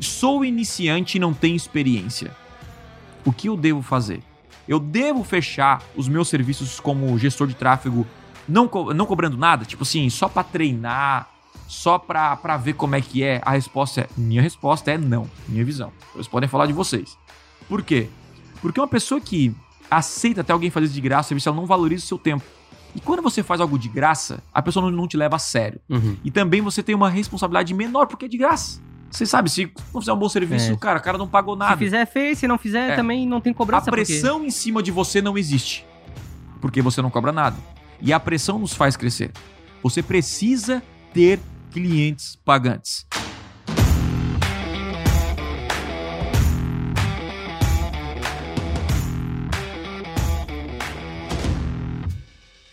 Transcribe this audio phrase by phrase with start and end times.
[0.00, 2.34] Sou iniciante e não tenho experiência.
[3.24, 4.22] O que eu devo fazer?
[4.66, 8.06] Eu devo fechar os meus serviços como gestor de tráfego
[8.48, 9.64] não, co não cobrando nada?
[9.64, 11.28] Tipo assim, só para treinar,
[11.66, 13.40] só pra, pra ver como é que é?
[13.44, 15.28] A resposta é: minha resposta é não.
[15.48, 15.92] Minha visão.
[16.12, 17.18] Vocês podem falar de vocês.
[17.68, 18.08] Por quê?
[18.60, 19.54] Porque uma pessoa que
[19.90, 22.44] aceita até alguém fazer de graça, serviço, ela não valoriza o seu tempo.
[22.94, 25.80] E quando você faz algo de graça, a pessoa não, não te leva a sério.
[25.88, 26.16] Uhum.
[26.22, 28.80] E também você tem uma responsabilidade menor porque é de graça.
[29.14, 30.76] Você sabe, se não fizer um bom serviço, É.
[30.76, 31.74] cara, o cara não pagou nada.
[31.74, 32.36] Se fizer, fez.
[32.38, 32.96] Se não fizer, É.
[32.96, 33.84] também não tem A cobrança.
[33.88, 35.86] porque- pressão em cima de você não existe.
[36.60, 37.56] Porque você não cobra nada.
[38.00, 39.30] E a pressão nos faz crescer.
[39.84, 40.82] Você precisa
[41.12, 41.38] ter
[41.70, 43.06] clientes pagantes.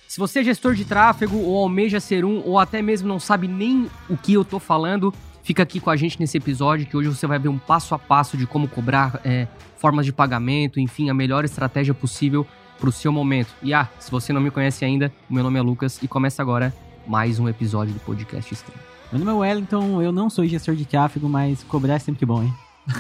[0.08, 3.48] Se você é gestor de tráfego ou almeja ser um, ou até mesmo não sabe
[3.48, 7.10] nem o que eu tô falando, fica aqui com a gente nesse episódio que hoje
[7.10, 11.10] você vai ver um passo a passo de como cobrar, é, formas de pagamento, enfim,
[11.10, 12.46] a melhor estratégia possível
[12.80, 13.50] pro seu momento.
[13.62, 16.42] E ah, se você não me conhece ainda, o meu nome é Lucas e começa
[16.42, 16.74] agora
[17.08, 18.80] mais um episódio do podcast Extremo.
[19.12, 22.44] Meu nome é Wellington, eu não sou gestor de tráfego, mas cobrar é sempre bom,
[22.44, 22.54] hein?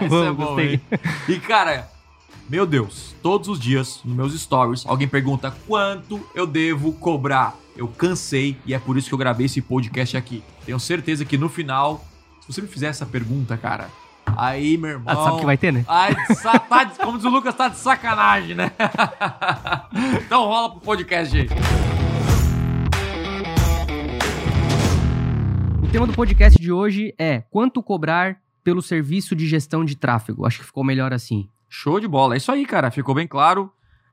[0.00, 0.74] Essa Bom, é boa, gostei.
[0.74, 0.80] hein?
[1.28, 1.88] E cara,
[2.48, 7.56] meu Deus, todos os dias nos meus stories alguém pergunta quanto eu devo cobrar.
[7.76, 10.42] Eu cansei e é por isso que eu gravei esse podcast aqui.
[10.64, 12.04] Tenho certeza que no final,
[12.40, 13.88] se você me fizer essa pergunta, cara,
[14.36, 15.04] aí, meu irmão.
[15.08, 15.84] Ah, sabe que vai ter, né?
[16.36, 18.70] Sa- tá como diz o Lucas, tá de sacanagem, né?
[20.24, 21.48] então rola pro podcast aí.
[25.82, 30.46] O tema do podcast de hoje é quanto cobrar pelo serviço de gestão de tráfego.
[30.46, 31.48] Acho que ficou melhor assim.
[31.76, 32.34] Show de bola.
[32.34, 32.88] É isso aí, cara.
[32.90, 33.68] Ficou bem claro.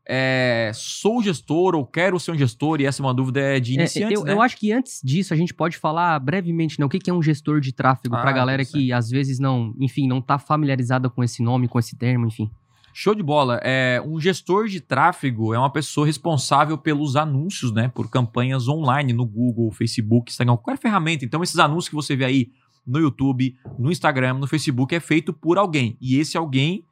[0.07, 3.73] É, sou gestor ou quero ser um gestor, e essa é uma dúvida é de
[3.73, 4.33] É, iniciantes, eu, né?
[4.33, 6.85] eu acho que antes disso a gente pode falar brevemente, né?
[6.85, 8.85] O que que é um gestor de tráfego Ah, pra galera interessante.
[8.87, 12.49] que às vezes não, enfim, não tá familiarizada com esse nome, com esse termo, enfim.
[12.93, 13.59] Show de bola.
[13.63, 17.87] É, um gestor de tráfego é uma pessoa responsável pelos anúncios, né?
[17.87, 21.23] Por campanhas online no Google, Facebook, Instagram, qualquer ferramenta.
[21.23, 22.49] Então, esses anúncios que você vê aí
[22.85, 25.95] no YouTube, no Instagram, no Facebook, é feito por alguém.
[26.01, 26.83] E esse alguém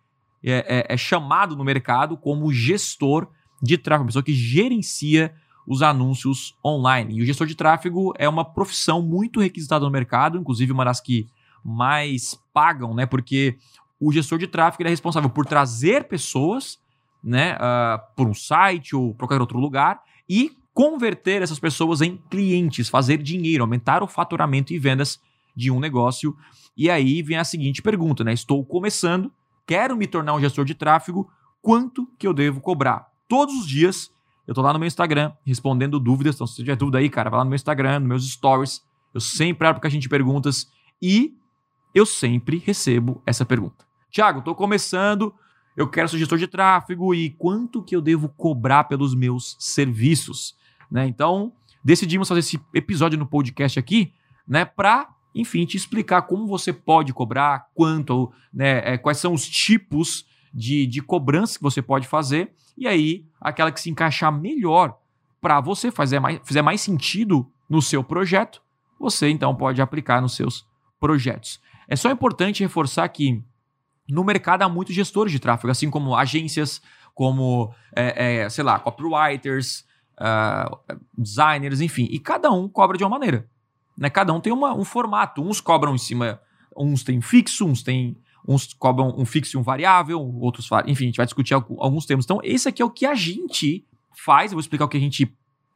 [0.44, 3.28] é, é- é chamado no mercado como gestor
[3.62, 5.34] de tráfego, pessoa que gerencia
[5.68, 7.18] os anúncios online.
[7.18, 11.00] E o gestor de tráfego é uma profissão muito requisitada no mercado, inclusive uma das
[11.00, 11.28] que
[11.64, 13.06] mais pagam, né?
[13.06, 13.58] Porque
[14.00, 16.80] o gestor de tráfego é responsável por trazer pessoas,
[17.24, 22.16] né, ah, por um site ou por qualquer outro lugar e converter essas pessoas em
[22.30, 25.20] clientes, fazer dinheiro, aumentar o faturamento e vendas
[25.54, 26.36] de um negócio.
[26.78, 28.32] E aí vem a seguinte pergunta, né?
[28.32, 29.30] Estou começando,
[29.70, 31.32] quero me tornar um gestor de tráfego,
[31.62, 33.08] quanto que eu devo cobrar?
[33.28, 34.12] Todos os dias
[34.48, 37.30] eu tô lá no meu Instagram respondendo dúvidas, então se você tiver dúvida aí, cara,
[37.30, 41.36] vai lá no meu Instagram, nos meus stories, eu sempre abro pra gente perguntas e
[41.94, 43.86] eu sempre recebo essa pergunta.
[44.10, 45.32] Tiago, tô começando,
[45.78, 50.56] eu quero ser gestor de tráfego e quanto que eu devo cobrar pelos meus serviços,
[50.90, 51.06] né?
[51.06, 51.54] Então,
[51.84, 54.14] decidimos fazer esse episódio no podcast aqui,
[54.48, 59.48] né, para, enfim, te explicar como você pode cobrar, quanto, né, é, quais são os
[59.48, 64.98] tipos de, de cobrança que você pode fazer e aí aquela que se encaixar melhor
[65.42, 68.62] para você fazer mais, fizer mais sentido no seu projeto,
[69.00, 70.66] você então pode aplicar nos seus
[71.00, 71.62] projetos.
[71.88, 73.44] É só importante reforçar que
[74.08, 76.82] no mercado há muitos gestores de tráfego, assim como agências,
[77.14, 79.86] como, é, é, sei lá, copywriters,
[80.18, 80.70] ah,
[81.18, 82.08] designers, enfim.
[82.12, 83.48] E cada um cobra de uma maneira.
[84.00, 84.10] Né?
[84.10, 85.42] Cada um tem uma- um formato.
[85.42, 86.40] Uns cobram em cima,
[86.76, 88.18] uns têm fixo, uns têm.
[88.48, 90.68] Uns cobram um fixo e um variável, outros.
[90.88, 92.26] Enfim, a gente vai discutir algu- alguns termos.
[92.26, 94.52] Então, esse aqui é o que a gente faz.
[94.52, 95.32] Eu vou explicar o que a gente.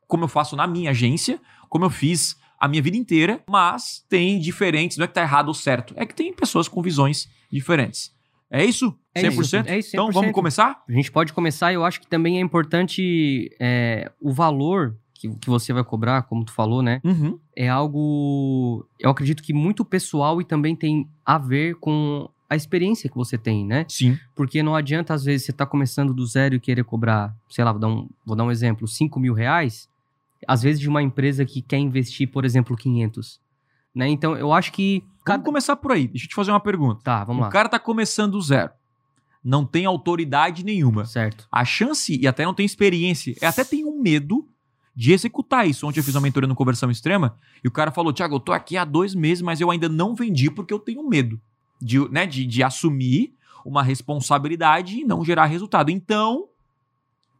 [0.07, 1.39] Como eu faço na minha agência,
[1.69, 4.95] como eu fiz a minha vida inteira, mas tem diferentes.
[4.97, 8.11] Não é que tá errado ou certo, é que tem pessoas com visões diferentes.
[8.49, 8.97] É isso?
[9.13, 9.41] É 100%?
[9.41, 10.13] isso, é isso, Então 100%.
[10.13, 10.81] vamos começar?
[10.87, 14.95] A gente pode começar eu acho que também é importante é, o valor
[15.29, 16.99] que, que você vai cobrar, como tu falou, né?
[17.03, 17.39] Uhum.
[17.55, 23.09] é algo, eu acredito que muito pessoal e também tem a ver com a experiência
[23.09, 23.85] que você tem, né?
[23.87, 24.17] Sim.
[24.35, 27.71] Porque não adianta, às vezes, você tá começando do zero e querer cobrar, sei lá,
[27.71, 29.89] vou dar um, vou dar um exemplo, 5 mil reais,
[30.47, 33.39] às vezes de uma empresa que quer investir, por exemplo, 500.
[33.95, 34.09] Né?
[34.09, 35.03] Então, eu acho que...
[35.25, 36.07] Vamos começar por aí.
[36.07, 37.01] Deixa eu te fazer uma pergunta.
[37.01, 37.49] Tá, vamos o lá.
[37.49, 38.71] cara tá começando do zero.
[39.43, 41.05] Não tem autoridade nenhuma.
[41.05, 41.47] Certo.
[41.51, 44.47] A chance, e até não tem experiência, e até tem um medo
[44.95, 45.87] de executar isso.
[45.87, 48.51] Ontem eu fiz uma mentoria no Conversão Extrema e o cara falou: Tiago, eu tô
[48.53, 51.39] aqui há dois meses, mas eu ainda não vendi porque eu tenho medo
[51.81, 53.33] de, né, de, de assumir
[53.65, 55.89] uma responsabilidade e não gerar resultado.
[55.89, 56.45] Então,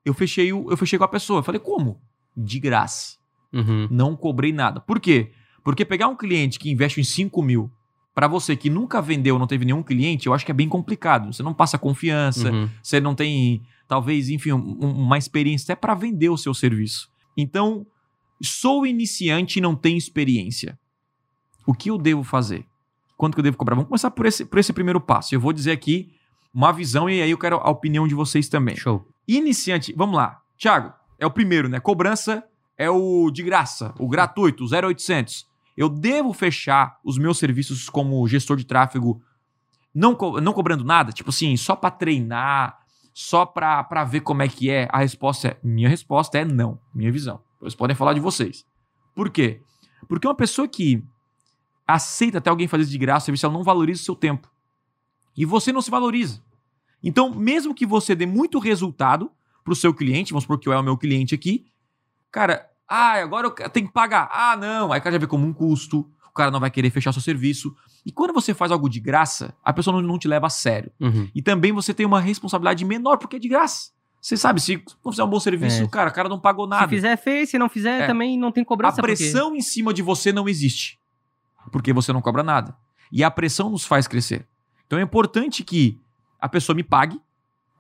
[0.06, 1.40] eu fechei, o, eu fechei com a pessoa.
[1.40, 2.00] Eu falei: como?
[2.36, 3.18] De graça.
[3.52, 3.88] Uhum.
[3.92, 4.80] Não cobrei nada.
[4.80, 5.32] Por quê?
[5.64, 7.72] Porque pegar um cliente que investe em 5 mil
[8.16, 11.34] Pra você que nunca vendeu, não teve nenhum cliente, eu acho que é bem complicado.
[11.34, 12.70] Você não passa confiança, Uhum.
[12.80, 17.10] você não tem, talvez, enfim, um- uma experiência até para vender o seu serviço.
[17.36, 17.86] Então,
[18.42, 20.78] sou iniciante e não tenho experiência.
[21.66, 22.66] O que eu devo fazer?
[23.18, 23.76] Quanto que eu devo cobrar?
[23.76, 25.34] Vamos começar por esse, por esse primeiro passo.
[25.34, 26.12] Eu vou dizer aqui
[26.54, 28.76] uma visão e aí eu quero a opinião de vocês também.
[28.76, 29.08] Show.
[29.28, 30.42] Iniciante, vamos lá.
[30.58, 31.80] Thiago, é o primeiro, né?
[31.80, 32.44] Cobrança
[32.78, 35.48] é o de graça, o gratuito, o 0800.
[35.78, 39.22] Eu devo fechar os meus serviços como gestor de tráfego
[39.96, 41.12] não, co- não cobrando nada?
[41.12, 42.80] Tipo assim, só pra treinar,
[43.14, 44.88] só pra ver como é que é?
[44.92, 47.42] A resposta é, minha resposta é não, minha visão.
[47.60, 48.66] Vocês podem falar de vocês.
[49.16, 49.62] Por quê?
[50.08, 51.04] Porque uma pessoa que
[51.88, 54.52] aceita até alguém fazer isso de graça, o serviço, ela não valoriza o seu tempo.
[55.38, 56.42] E você não se valoriza.
[57.04, 59.32] Então, mesmo que você dê muito resultado
[59.64, 61.66] pro seu cliente, vamos supor que eu é o meu cliente aqui,
[62.32, 64.30] cara, ah, agora eu tenho que pagar.
[64.32, 64.92] Ah, não.
[64.92, 67.22] Aí o cara já vê como um custo, o cara não vai querer fechar seu
[67.22, 67.76] serviço.
[68.04, 70.92] E quando você faz algo de graça, a pessoa não, não te leva a sério.
[71.00, 71.30] Uhum.
[71.34, 73.92] E também você tem uma responsabilidade menor, porque é de graça.
[74.20, 75.88] Você sabe, se não fizer um bom serviço, É.
[75.88, 76.88] cara, o cara não pagou Se nada.
[76.88, 77.50] fizer, fez.
[77.52, 78.08] Se não fizer, É.
[78.08, 78.96] também não tem A cobrança.
[79.02, 80.98] porque- pressão em cima de você não existe.
[81.72, 82.76] Porque você não cobra nada.
[83.12, 84.48] E a pressão nos faz crescer.
[84.88, 86.00] Então é importante que
[86.42, 87.22] a pessoa me pague.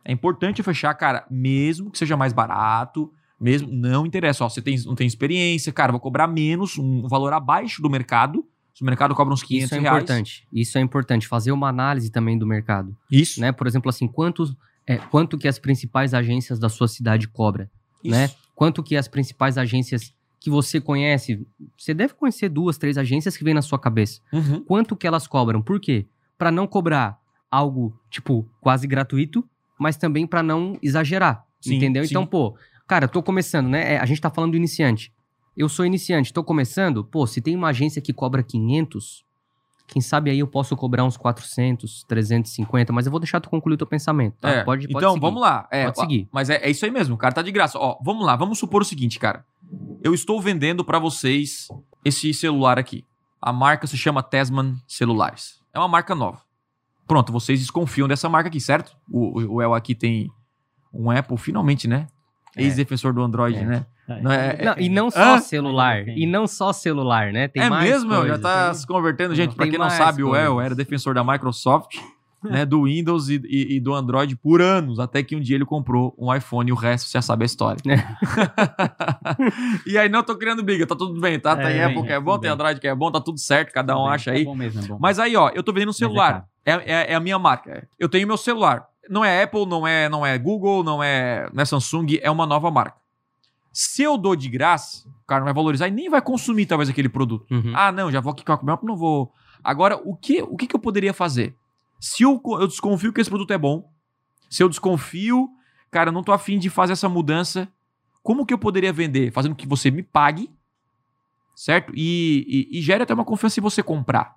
[0.06, 3.12] É importante eu fechar, cara, mesmo que seja mais barato,
[3.44, 4.46] mesmo não interessa.
[4.46, 8.46] Ó, você tem, não tem experiência, cara, vou cobrar menos, um valor abaixo do mercado.
[8.74, 9.96] Se o mercado cobra uns 500 Isso é reais.
[10.04, 10.48] importante.
[10.52, 11.28] Isso é importante.
[11.28, 12.96] Fazer uma análise também do mercado.
[13.12, 13.40] Isso.
[13.40, 13.52] Né?
[13.52, 14.56] Por exemplo, assim, quantos,
[14.88, 17.68] é, quanto que as principais agências da sua cidade cobram?
[18.04, 18.16] isso.
[18.16, 18.32] né?
[18.56, 21.46] Quanto que as principais agências que você conhece,
[21.78, 24.20] você deve conhecer duas, três agências que vem na sua cabeça.
[24.32, 24.62] Uhum.
[24.64, 25.62] Quanto que elas cobram?
[25.62, 26.06] Por quê?
[26.38, 27.18] Para não cobrar
[27.50, 29.44] algo tipo quase gratuito,
[29.80, 32.04] mas também para não exagerar, Sim, entendeu?
[32.04, 32.10] sim.
[32.10, 32.56] Então, pô,
[32.88, 33.94] cara, eu tô começando, né?
[33.96, 35.12] É, A gente tá falando do iniciante.
[35.56, 39.24] Eu sou iniciante, tô começando, pô, se tem uma agência que cobra 500,
[39.88, 43.78] quem sabe aí eu posso cobrar uns 400, 350, mas eu vou deixar tu concluir
[43.78, 44.50] teu pensamento, tá?
[44.50, 45.22] É, Pode, pode então, seguir.
[45.22, 45.68] vamos lá.
[45.72, 46.28] É, Pode seguir.
[46.32, 47.78] Mas é, é isso aí mesmo, o cara tá de graça.
[47.78, 49.46] Ó, vamos lá, vamos supor o seguinte, cara.
[50.02, 51.68] Eu estou vendendo pra vocês
[52.04, 53.06] esse celular aqui.
[53.40, 55.62] A marca se chama Tesman Celulares.
[55.74, 56.42] É uma marca nova.
[57.06, 58.96] Pronto, vocês desconfiam dessa marca aqui, certo?
[59.12, 60.32] O, o- o El aqui tem
[60.92, 62.08] um Apple, finalmente, né?
[62.56, 62.64] É.
[62.64, 63.66] Ex-defensor do Android, É.
[63.66, 63.86] né?
[64.22, 65.40] Não, é, é- Não, e não só Hã?
[65.40, 66.08] celular.
[66.08, 67.48] E não só celular, né?
[67.48, 68.22] Tem é mais mesmo, El?
[68.22, 68.42] Já coisas.
[68.42, 69.36] tá Tem- se convertendo.
[69.36, 70.66] Gente, pra Tem quem não sabe, o El coisas.
[70.66, 71.96] era defensor da Microsoft,
[72.44, 75.64] né, do Windows e, e- e do Android por anos, até que um dia ele
[75.66, 77.82] comprou um iPhone e o resto você já sabe a história.
[79.88, 81.56] e aí, não tô criando briga, tá tudo bem, tá?
[81.56, 82.52] Tem É, Apple bem, que é é, bom, tem bem.
[82.52, 84.42] Android que é bom, tá tudo certo, cada um acha aí.
[84.42, 84.98] É bom mesmo, é bom.
[85.00, 86.46] Mas aí, ó, eu tô vendendo um é celular.
[86.66, 87.88] É, é- é a minha marca.
[88.00, 88.86] Eu tenho meu celular.
[89.10, 92.46] Não é Apple, não é, não é Google, não é, não é Samsung, é uma
[92.46, 92.98] nova marca.
[93.72, 96.90] Se eu dou de graça, o cara não vai valorizar e nem vai consumir talvez
[96.90, 97.52] aquele produto.
[97.52, 97.74] Uhum.
[97.76, 99.32] Ah, não, já vou aqui com a Comelp, não vou.
[99.64, 101.56] Agora, o que, o que, que eu poderia fazer?
[102.00, 103.90] Se eu, eu desconfio que esse produto é bom,
[104.50, 105.50] se eu desconfio,
[105.90, 107.68] cara, eu não tô afim de fazer essa mudança,
[108.22, 109.32] como que eu poderia vender?
[109.32, 110.52] Fazendo que você me pague,
[111.56, 111.92] certo?
[111.96, 114.36] E, e, e gere até uma confiança em você comprar.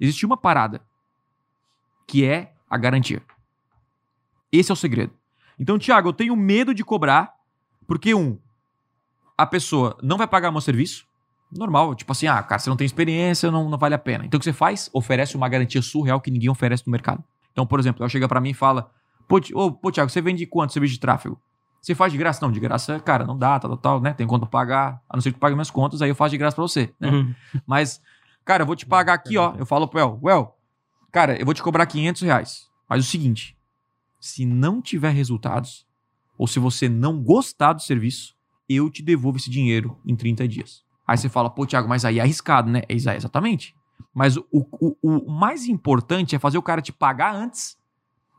[0.00, 0.80] Existe uma parada,
[2.06, 3.22] que é a garantia.
[4.52, 5.12] Esse é o segredo.
[5.58, 7.34] Então, Thiago, eu tenho medo de cobrar,
[7.86, 8.38] porque, um,
[9.36, 11.06] a pessoa não vai pagar meu serviço,
[11.50, 11.94] normal.
[11.94, 14.24] Tipo assim, ah, cara, você não tem experiência, não, não vale a pena.
[14.24, 14.88] Então o que você faz?
[14.92, 17.22] Oferece uma garantia surreal que ninguém oferece no mercado.
[17.52, 18.90] Então, por exemplo, ela chega pra mim e fala:
[19.28, 21.40] Pô, ô, pô Thiago, você vende quanto serviço de tráfego?
[21.80, 22.44] Você faz de graça?
[22.44, 24.12] Não, de graça, cara, não dá, tal, tal, tal, né?
[24.12, 26.30] Tem conta pra pagar, a não ser que tu pague minhas contas, aí eu faço
[26.30, 27.10] de graça pra você, né?
[27.10, 27.34] Uhum.
[27.66, 28.00] Mas,
[28.44, 29.54] cara, eu vou te pagar aqui, ó.
[29.58, 30.54] Eu falo pro El, Well,
[31.10, 32.70] cara, eu vou te cobrar 500 reais.
[32.88, 33.56] Mas o seguinte,
[34.22, 35.84] se não tiver resultados,
[36.38, 38.34] ou se você não gostar do serviço,
[38.68, 40.82] eu te devolvo esse dinheiro em 30 dias.
[41.06, 42.82] Aí você fala, pô, Thiago, mas aí é arriscado, né?
[42.88, 43.74] É exa- exatamente.
[44.14, 47.76] Mas o, o, o mais importante é fazer o cara te pagar antes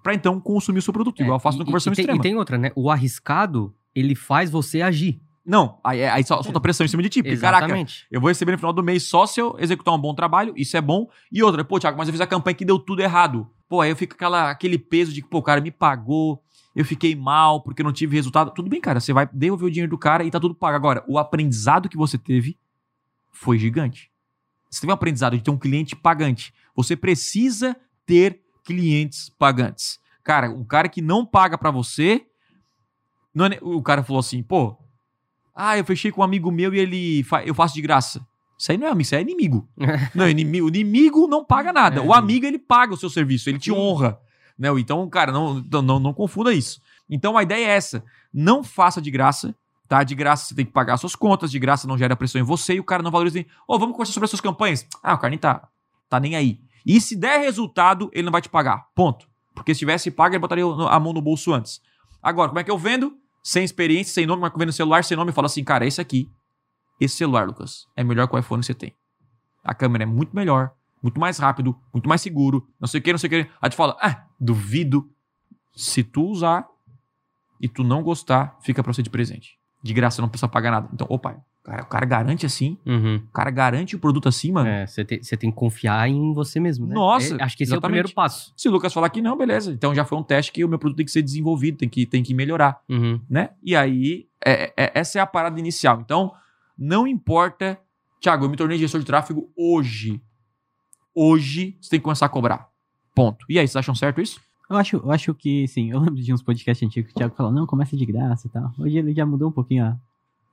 [0.02, 2.04] pra então consumir o seu produto, igual eu faço É, E- no conversão e tem,
[2.04, 2.20] extrema.
[2.20, 2.72] E tem outra, né?
[2.75, 5.22] O arriscado, ele faz você agir.
[5.46, 7.22] Não, aí, aí só solta pressão em cima de ti.
[7.22, 8.08] porque, Caraca, Exatamente.
[8.10, 10.78] Eu vou receber no final do mês só se eu executar um bom trabalho, isso
[10.78, 11.10] é bom.
[11.30, 13.50] E outra, pô, Thiago, mas eu fiz a campanha que deu tudo errado.
[13.74, 16.44] Pô, aí eu fico aquela, aquele peso de que, pô, o cara me pagou,
[16.75, 18.51] eu fiquei mal porque não tive resultado.
[18.51, 20.75] Tudo bem, cara, você vai devolver o dinheiro do cara e tá tudo pago.
[20.75, 22.56] Agora, o aprendizado que você teve
[23.32, 24.12] foi gigante.
[24.70, 26.53] Você teve um aprendizado de ter um cliente pagante.
[26.75, 27.75] Você precisa
[28.06, 30.00] ter clientes pagantes.
[30.24, 32.27] Cara, um cara que não paga pra você.
[33.36, 34.77] é o cara falou assim, pô,
[35.56, 38.24] ah, eu fechei com um amigo meu e ele fa- eu faço de graça.
[38.63, 39.67] Isso aí não é amigo, isso aí é inimigo.
[40.15, 42.00] não, inimigo, o inimigo não paga nada.
[42.00, 42.01] É.
[42.01, 43.77] O amigo, ele paga o seu serviço, ele te Sim.
[43.77, 44.17] honra.
[44.58, 44.70] Né?
[44.79, 46.82] Então, cara, não, não, não, confunda isso.
[47.10, 48.01] Então, a ideia é essa.
[48.34, 49.53] Não faça de graça,
[49.86, 50.01] tá?
[50.01, 52.75] De graça você tem que pagar suas contas, de graça não gera pressão em você
[52.75, 54.88] e o cara não valoriza ô, vamos conversar sobre as suas campanhas.
[55.03, 55.67] Ah, o cara nem tá,
[56.08, 56.62] tá nem aí.
[56.86, 58.88] E se der resultado, ele não vai te pagar.
[58.96, 59.27] Ponto.
[59.53, 61.82] Porque se tivesse pago, ele botaria a mão no bolso antes.
[62.22, 63.13] Agora, como é que eu vendo?
[63.43, 66.32] Sem experiência, sem nome, mas vendo celular, sem nome, falo assim, cara, esse aqui,
[67.00, 68.93] esse celular, Lucas, é melhor que o iPhone que você tem.
[69.63, 70.71] A câmera é muito melhor,
[71.01, 73.50] muito mais rápido, muito mais seguro, não sei o que, não sei o que.
[73.62, 75.09] Aí tu fala, ah, duvido.
[75.75, 76.67] Se tu usar
[77.62, 79.57] e tu não gostar, fica pra você de presente.
[79.81, 80.89] De graça, não precisa pagar nada.
[80.93, 83.15] Então, opa, cara, o cara garante assim, Uhum.
[83.27, 84.69] o cara garante o produto assim, mano.
[84.69, 86.93] É, você tem, que confiar em você mesmo, né?
[86.93, 87.97] Nossa, É, acho que esse é o exatamente.
[88.03, 88.53] primeiro passo.
[88.55, 89.71] Se o Lucas falar que não, beleza.
[89.71, 92.05] Então já foi um teste que o meu produto tem que ser desenvolvido, tem que,
[92.05, 92.79] tem que melhorar.
[92.89, 93.19] Uhum.
[93.29, 93.50] né?
[93.63, 96.00] E aí, é- é- essa é a parada inicial.
[96.01, 96.31] Então,
[96.77, 97.80] não importa.
[98.22, 100.22] Thiago, eu me tornei gestor de tráfego hoje.
[101.13, 102.70] Hoje, você tem que começar a cobrar.
[103.15, 103.46] Ponto.
[103.50, 104.42] E aí, vocês acham certo isso?
[104.70, 107.36] Eu acho, eu acho que, sim, eu lembro de uns podcasts antigos que o Thiago
[107.36, 108.72] falou, não, começa de graça e tal.
[108.80, 109.98] Hoje ele já mudou um pouquinho a,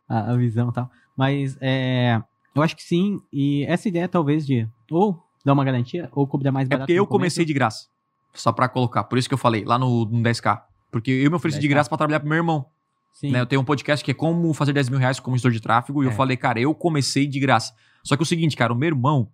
[0.09, 0.91] a, a visão e tal.
[1.17, 2.23] Mas, é,
[2.55, 6.53] eu acho que sim, e essa ideia talvez de ou dar uma garantia, ou cobrar
[6.53, 7.89] mais É barato porque eu comecei de graça.
[8.35, 9.05] Só pra colocar.
[9.05, 10.63] Por isso que eu falei, lá no, no 10K.
[10.91, 11.71] Porque eu me ofereci de 10K.
[11.71, 12.67] graça pra trabalhar pro meu irmão.
[13.13, 13.31] Sim.
[13.33, 13.41] né?
[13.41, 16.03] Eu tenho um podcast que é como fazer 10 mil reais como gestor de tráfego.
[16.03, 16.15] E eu É.
[16.15, 17.75] falei, cara, eu comecei de graça.
[18.03, 19.29] Só que é o seguinte, cara, o meu irmão,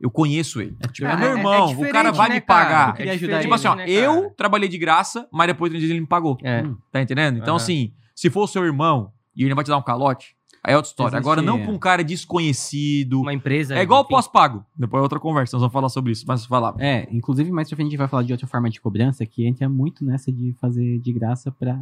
[0.00, 0.76] eu conheço ele.
[0.80, 2.64] É, tipo, meu é- é irmão, o diferente, cara vai né, me cara?
[2.64, 3.00] pagar.
[3.00, 5.84] Eu É ajudar Tipo ele, assim, ó, né, eu trabalhei de graça, mas depois dias
[5.90, 6.38] ele me pagou.
[6.42, 6.62] É.
[6.62, 6.76] Hum.
[6.90, 7.36] Tá entendendo?
[7.38, 7.56] Então, Aham.
[7.62, 10.76] assim, se for o seu irmão e ele vai te dar um calote, aí é
[10.76, 11.16] outra história.
[11.16, 13.20] Existe- Agora, não pra um cara desconhecido.
[13.20, 13.76] Uma empresa.
[13.78, 14.64] É igual o pós-pago.
[14.76, 16.24] Depois é outra conversa, nós vamos falar sobre isso.
[16.26, 16.74] Mas falar.
[16.80, 19.46] É, inclusive mais pra frente a gente vai falar de outra forma de cobrança que
[19.46, 21.78] entra muito nessa de fazer de graça pra,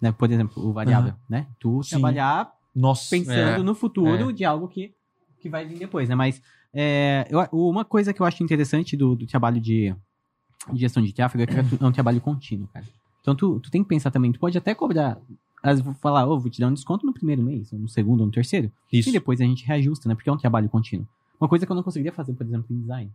[0.00, 1.46] né, por exemplo, o variável, né?
[1.58, 1.90] Tu Sim.
[1.90, 3.10] trabalhar Nossa.
[3.10, 3.62] pensando é.
[3.62, 4.32] no futuro É.
[4.32, 4.92] de algo que,
[5.40, 6.14] que vai vir depois, né?
[6.14, 6.40] Mas
[6.72, 9.94] é, eu- uma coisa que eu acho interessante do, do trabalho de,
[10.72, 12.84] de gestão de tráfego é que é um trabalho contínuo, cara.
[13.20, 15.18] Então tu, tu tem que pensar também, tu pode até cobrar,
[15.62, 18.20] às vezes falar, ô, vou te dar um desconto no primeiro mês, ou no segundo,
[18.20, 19.08] ou no terceiro, Isso.
[19.08, 20.14] e depois a gente reajusta, né?
[20.14, 21.06] Porque é um trabalho contínuo.
[21.40, 23.10] Uma coisa que eu não conseguiria fazer, por exemplo, em design.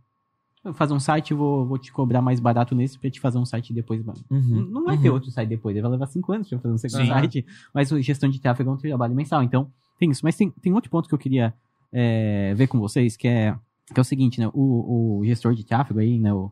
[0.72, 3.72] Fazer um site, vou, vou te cobrar mais barato nesse pra te fazer um site
[3.72, 4.02] depois.
[4.30, 4.66] Uhum.
[4.70, 5.02] Não vai Uhum.
[5.02, 7.08] ter outro site depois, vai levar cinco anos pra fazer um segundo Sim.
[7.08, 7.46] site.
[7.74, 10.22] Mas o gestão de tráfego é um trabalho mensal, então tem isso.
[10.24, 11.52] Mas tem, tem outro ponto que eu queria
[11.92, 13.54] é, ver com vocês, que é,
[13.92, 14.48] que é o seguinte, né?
[14.54, 16.32] O, o gestor de tráfego aí, né?
[16.32, 16.50] O,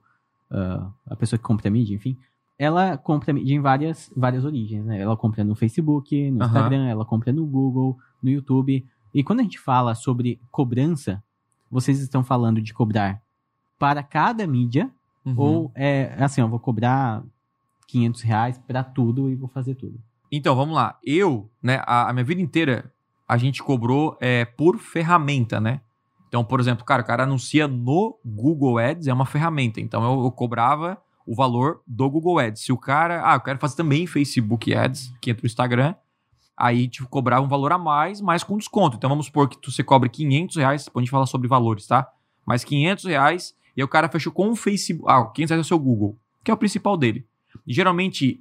[0.50, 2.16] ah, a pessoa que compra mídia, enfim,
[2.59, 5.00] ela compra mídia em várias, várias origens, né?
[5.00, 6.47] Ela compra no Facebook, no Aham.
[6.49, 8.85] Instagram, ela compra no Google, no YouTube.
[9.14, 11.23] E quando a gente fala sobre cobrança,
[11.71, 13.21] vocês estão falando de cobrar
[13.82, 14.88] para cada mídia
[15.24, 15.34] Uhum.
[15.36, 17.22] ou é assim, eu vou cobrar
[17.88, 20.00] 500 reais pra tudo e vou fazer tudo.
[20.30, 20.98] Então, vamos lá.
[21.02, 22.92] Eu, né, a, a minha vida inteira,
[23.28, 25.80] a gente cobrou é, por ferramenta, né?
[26.28, 29.80] Então, por exemplo, cara, o cara anuncia no Google Ads, é uma ferramenta.
[29.80, 30.96] Então, eu, eu cobrava
[31.26, 32.64] o valor do Google Ads.
[32.64, 35.94] Se o cara, ah, eu quero fazer também Facebook Ads, que entra no Instagram,
[36.56, 38.96] aí te cobrava um valor a mais, mas com desconto.
[38.96, 42.08] Então, vamos supor que você cobre 500 reais, depois a gente fala sobre valores, tá?
[42.46, 45.67] Mas 500 reais, e aí o cara fechou com o Facebook, ah, 500 reais é
[45.67, 47.26] o seu Google, que é o principal dele.
[47.67, 48.41] E, geralmente,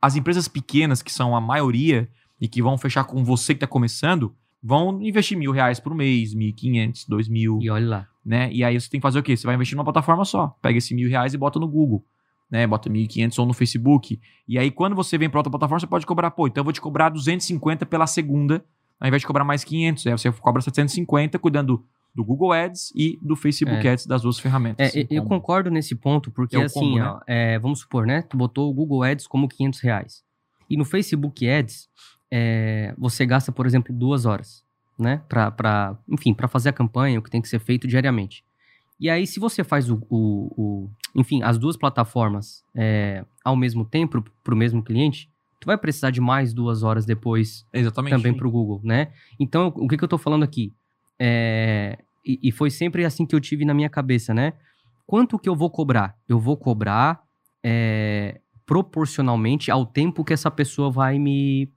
[0.00, 2.08] as empresas pequenas, que são a maioria,
[2.40, 6.32] e que vão fechar com você que está começando, vão investir mil reais por mês,
[6.34, 8.08] mil e quinhentos, dois mil, E olha lá.
[8.24, 8.50] né?
[8.52, 9.36] E aí você tem que fazer o quê?
[9.36, 10.48] Você vai investir numa plataforma só.
[10.62, 12.04] Pega esse mil reais e bota no Google,
[12.50, 12.66] né?
[12.66, 14.18] Bota mil e quinhentos ou no Facebook.
[14.48, 16.72] E aí quando você vem para outra plataforma, você pode cobrar, pô, então eu vou
[16.72, 18.64] te cobrar 250 pela segunda,
[18.98, 20.06] ao invés de cobrar mais 500.
[20.06, 23.92] Aí você cobra 750 cuidando do Google Ads e do Facebook É.
[23.92, 24.94] Ads das duas ferramentas.
[24.94, 25.28] É, eu Combo.
[25.36, 27.04] concordo nesse ponto, porque É assim, combo, né?
[27.04, 28.22] ó, é, vamos supor, né?
[28.22, 30.22] Tu botou o Google Ads como 500 reais.
[30.68, 31.88] E no Facebook Ads,
[32.30, 34.64] é, você gasta, por exemplo, duas horas,
[34.98, 35.22] né?
[35.28, 38.44] Pra, pra, enfim, para fazer a campanha, o que tem que ser feito diariamente.
[38.98, 43.84] E aí, se você faz o, o- o- enfim, as duas plataformas é, ao mesmo
[43.84, 48.14] tempo para o mesmo cliente, tu vai precisar de mais duas horas depois Exatamente.
[48.16, 49.12] também para o Google, né?
[49.38, 50.72] Então, o que, que eu estou falando aqui?
[51.20, 54.54] É, e, e foi sempre assim que eu tive na minha cabeça, né?
[55.06, 56.16] Quanto que eu vou cobrar?
[56.28, 57.20] Eu vou cobrar
[57.62, 61.70] é, proporcionalmente ao tempo que essa pessoa vai me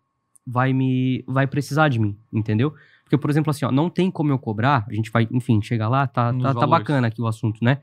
[0.46, 2.74] vai me vai precisar de mim, entendeu?
[3.04, 5.90] Porque por exemplo assim, ó, não tem como eu cobrar, a gente vai, enfim, chegar
[5.90, 7.82] lá, tá, Nos tá, tá bacana aqui o assunto, né?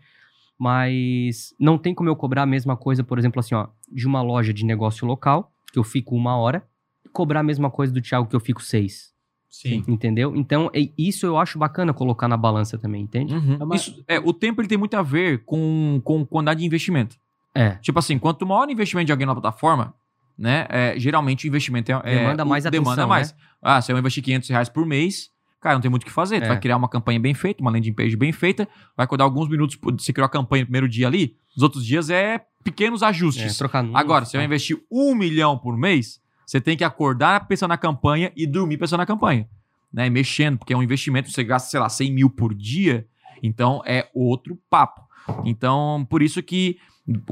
[0.59, 4.23] Mas não tem como eu cobrar a mesma coisa, por exemplo assim, ó, de uma
[4.23, 6.67] loja de negócio local, que eu fico uma hora,
[7.05, 9.13] e cobrar a mesma coisa do Thiago que eu fico seis,
[9.51, 9.83] Sim.
[9.89, 10.35] entendeu?
[10.37, 13.35] Então, é- isso eu acho bacana colocar na balança também, entende?
[13.35, 13.57] Uhum.
[13.61, 16.67] É uma- Isso, é, o tempo ele tem muito a ver com, com quantidade de
[16.67, 17.17] investimento.
[17.55, 17.71] É.
[17.83, 19.93] Tipo assim, quanto maior o investimento de alguém na plataforma,
[20.39, 20.67] né?
[20.71, 22.01] é, geralmente o investimento é.
[22.05, 23.35] é- Demanda o- mais Demanda atenção, mais.
[23.61, 25.31] Ah, se eu investir 500 reais por mês,
[25.61, 26.39] cara, não tem muito o que fazer.
[26.41, 26.49] Tu É.
[26.49, 29.75] vai criar uma campanha bem feita, uma landing page bem feita, vai cuidar alguns minutos.
[29.77, 33.07] por- Você criou a campanha no primeiro dia ali, os outros dias é pequenos É,
[33.07, 33.59] ajustes.
[33.59, 34.45] trocar números, Agora, se eu tá?
[34.45, 38.99] investir um milhão por mês, você tem que acordar pensando na campanha e dormir pensando
[38.99, 39.49] na campanha.
[39.93, 40.11] Né?
[40.11, 43.07] Mexendo, porque é um investimento, você gasta, sei lá, 100 mil por dia.
[43.41, 45.01] Então é outro papo.
[45.45, 46.77] Então, por isso que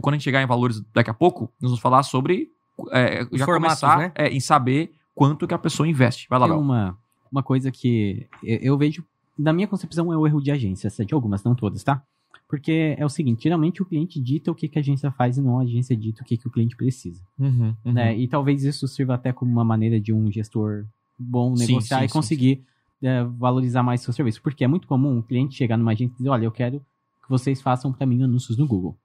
[0.01, 2.53] quando a gente chegar em valores daqui a pouco, nós vamos falar sobre
[2.93, 4.13] é, já formatos, começar né?
[4.15, 6.29] é, em saber quanto que a pessoa investe.
[6.31, 6.97] Vai lá, Tem uma,
[7.33, 9.05] uma coisa que eu, eu vejo,
[9.37, 12.05] na minha concepção, é o erro de agência, de algumas, não todas, tá?
[12.49, 15.43] Porque é o seguinte, geralmente o cliente dita o que, que a agência faz e
[15.43, 17.23] não a agência dita o que, que o cliente precisa.
[17.39, 17.93] Uhum, uhum.
[17.93, 18.17] né?
[18.17, 20.87] E talvez isso sirva até como uma maneira de um gestor
[21.19, 22.65] bom negociar sim, e sim, conseguir
[23.03, 24.41] é, valorizar mais seu serviço.
[24.41, 26.81] Porque é muito comum um cliente chegar numa agência e dizer, olha, eu quero
[27.23, 28.97] que vocês façam para mim anúncios no Google.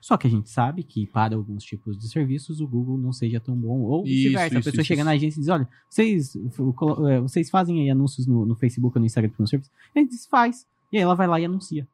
[0.00, 3.40] Só que a gente sabe que para alguns tipos de serviços o Google não seja
[3.40, 3.80] tão bom.
[3.80, 4.58] Ou vice-versa.
[4.58, 5.06] A pessoa isso, chega isso.
[5.06, 9.00] na agência e diz, olha, vocês, é, vocês fazem aí anúncios no, no Facebook ou
[9.00, 9.72] no Instagram para um serviço?
[9.92, 10.68] A gente diz, faz.
[10.92, 11.88] E aí ela vai lá e anuncia.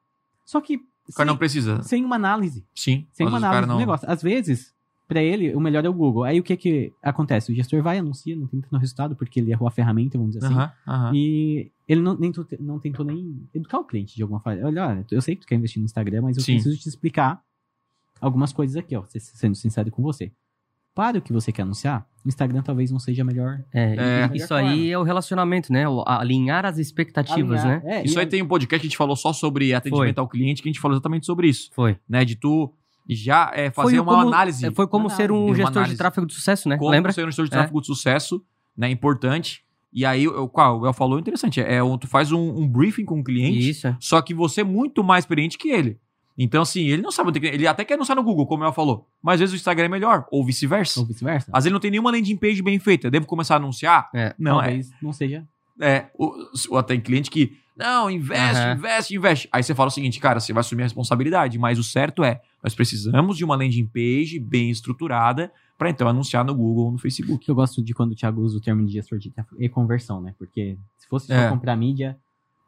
[0.45, 1.83] Só que O cara não sem, precisa.
[1.83, 2.65] sem uma análise.
[2.75, 3.07] Sim.
[3.13, 4.09] Sem uma análise do não- negócio.
[4.11, 4.75] Às vezes,
[5.07, 6.25] pra ele, o melhor é o Google.
[6.25, 7.51] Aí o que que acontece?
[7.51, 10.47] O gestor vai, anuncia, não tem tanto resultado, porque ele errou a ferramenta, vamos dizer
[10.47, 10.55] assim.
[10.87, 11.13] Aham.
[11.15, 14.63] E ele não, nem, não tentou nem educar o cliente de alguma forma.
[14.67, 16.55] Olha, olha, eu sei que tu quer investir no Instagram, mas eu Sim.
[16.55, 17.41] preciso te explicar
[18.21, 20.31] algumas coisas aqui, ó, se- sendo sincero com você.
[20.99, 23.61] Para o que você quer anunciar, o Instagram talvez não seja a melhor.
[23.73, 24.37] É, É.
[24.37, 25.89] isso aí é o relacionamento, né?
[25.89, 27.85] O- Alinhar as expectativas, alinhar.
[27.85, 27.99] né?
[28.01, 30.21] É, Isso aí tem um podcast que a gente falou só sobre atendimento Foi.
[30.23, 31.71] ao cliente, que a gente falou exatamente sobre isso.
[31.73, 31.97] Foi.
[32.09, 32.25] Né?
[32.25, 32.75] De tu
[33.09, 34.67] já é, fazer Foi uma como- análise.
[34.67, 35.99] é, Foi como Uma ser um análise, gestor de análise.
[35.99, 36.77] tráfego de sucesso, né?
[36.77, 37.13] como Lembra?
[37.13, 37.57] ser um gestor de É.
[37.59, 38.43] tráfego de sucesso,
[38.77, 38.91] né?
[38.91, 39.63] Importante.
[39.93, 41.61] E aí, o qual o El falou, interessante.
[41.61, 43.87] É, um- tu faz um, um briefing com o cliente, Isso.
[43.87, 43.97] é.
[44.01, 45.97] só que você é muito mais experiente que ele.
[46.39, 48.67] Então, assim, ele não sabe onde que- Ele até quer anunciar no Google, como o
[48.67, 49.07] El falou.
[49.21, 51.01] Mas às vezes o Instagram é melhor, ou vice-versa.
[51.01, 51.51] Ou vice-versa.
[51.53, 53.11] Às vezes ele não tem nenhuma landing page bem feita.
[53.11, 54.09] Devo começar a anunciar?
[54.15, 54.35] É.
[54.39, 54.81] Não, é.
[55.03, 55.45] não seja.
[55.81, 56.33] É, o,
[56.71, 58.75] o, tem cliente que, não, investe, Aham.
[58.77, 59.49] investe, investe.
[59.53, 62.41] Aí você fala o seguinte, cara, você vai assumir a responsabilidade, mas o certo é,
[62.63, 66.99] nós precisamos de uma landing page bem estruturada para então anunciar no Google ou no
[66.99, 67.45] Facebook.
[67.45, 69.69] que eu gosto de quando o Thiago usa o termo de gestor de tráfego e
[69.69, 70.35] conversão, né?
[70.37, 71.49] Porque se fosse só É.
[71.49, 72.17] comprar mídia,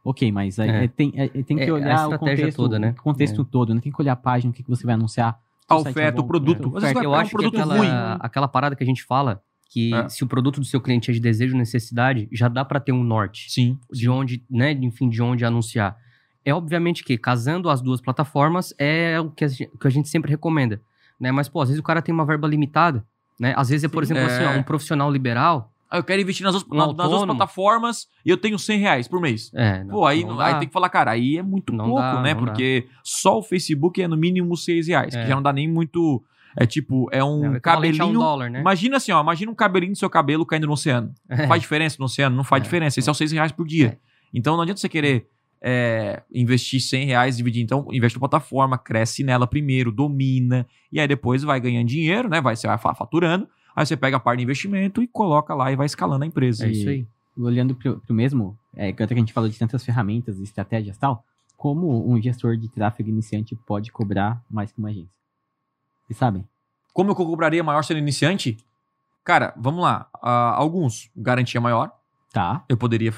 [0.05, 0.85] ok, mas aí É.
[0.85, 2.95] é, tem, é, tem que É, a olhar o estratégia contexto, toda, né?
[2.99, 3.81] o contexto todo, né?
[3.81, 5.39] Tem que olhar a página, o que, que você vai anunciar.
[5.69, 6.65] A é oferta, bom, o produto.
[6.75, 7.05] é, Às vezes oferta.
[7.05, 7.89] Eu um acho que aquela, ruim.
[8.21, 10.09] aquela parada que a gente fala, que É.
[10.09, 13.05] se o produto do seu cliente é de desejo necessidade, já dá pra ter um
[13.05, 13.79] norte Sim.
[13.93, 15.97] de onde, né, enfim, de onde anunciar.
[16.45, 20.09] É obviamente que casando as duas plataformas é o que a gente, que a gente
[20.09, 20.81] sempre recomenda,
[21.21, 21.31] né?
[21.31, 23.05] Mas pô, às vezes o cara tem uma verba limitada,
[23.39, 23.53] né?
[23.57, 24.15] Às vezes é, por Sim.
[24.15, 24.59] exemplo, assim, ó, É.
[24.59, 27.27] um profissional liberal, Ah, eu quero investir nas Um na- nas autônomo.
[27.37, 29.51] plataformas e eu tenho 100 reais por mês.
[29.55, 32.01] é, não, Pô, aí, não aí tem que falar, cara, aí é muito Não pouco,
[32.01, 32.33] dá, né?
[32.35, 32.47] não dá.
[32.53, 35.23] Porque só o Facebook é no mínimo 6 reais, É.
[35.23, 36.23] que já não dá nem muito.
[36.57, 38.19] É tipo, é um É, o equivalente a um cabelinho.
[38.21, 38.61] dólar, né?
[38.61, 41.13] Imagina assim, ó, imagina um cabelinho do seu cabelo caindo no oceano.
[41.29, 41.47] É.
[41.47, 42.37] Faz diferença no oceano?
[42.37, 42.65] Não faz É.
[42.65, 42.99] diferença.
[42.99, 43.87] Esse é os 6 reais por dia.
[43.89, 43.99] É.
[44.35, 45.27] Então não adianta você querer
[45.63, 47.63] é, investir 100 reais, dividir.
[47.63, 52.41] Então, investe na plataforma, cresce nela primeiro, domina, e aí depois vai ganhando dinheiro, né?
[52.41, 53.47] Vai, você vai fa- faturando.
[53.75, 56.67] Aí você pega a parte de investimento e coloca lá e vai escalando a empresa.
[56.67, 57.07] É isso aí.
[57.37, 61.25] Olhando pro, pro mesmo, é, que a gente falou de tantas ferramentas estratégias e tal,
[61.57, 65.11] como um gestor de tráfego iniciante pode cobrar mais que uma agência?
[66.07, 66.45] Vocês sabem?
[66.93, 68.57] Como eu cobraria maior sendo iniciante?
[69.25, 70.09] Cara, vamos lá.
[70.23, 71.93] Ah, alguns, garantia maior.
[72.33, 72.65] Tá.
[72.69, 73.13] Eu poderia.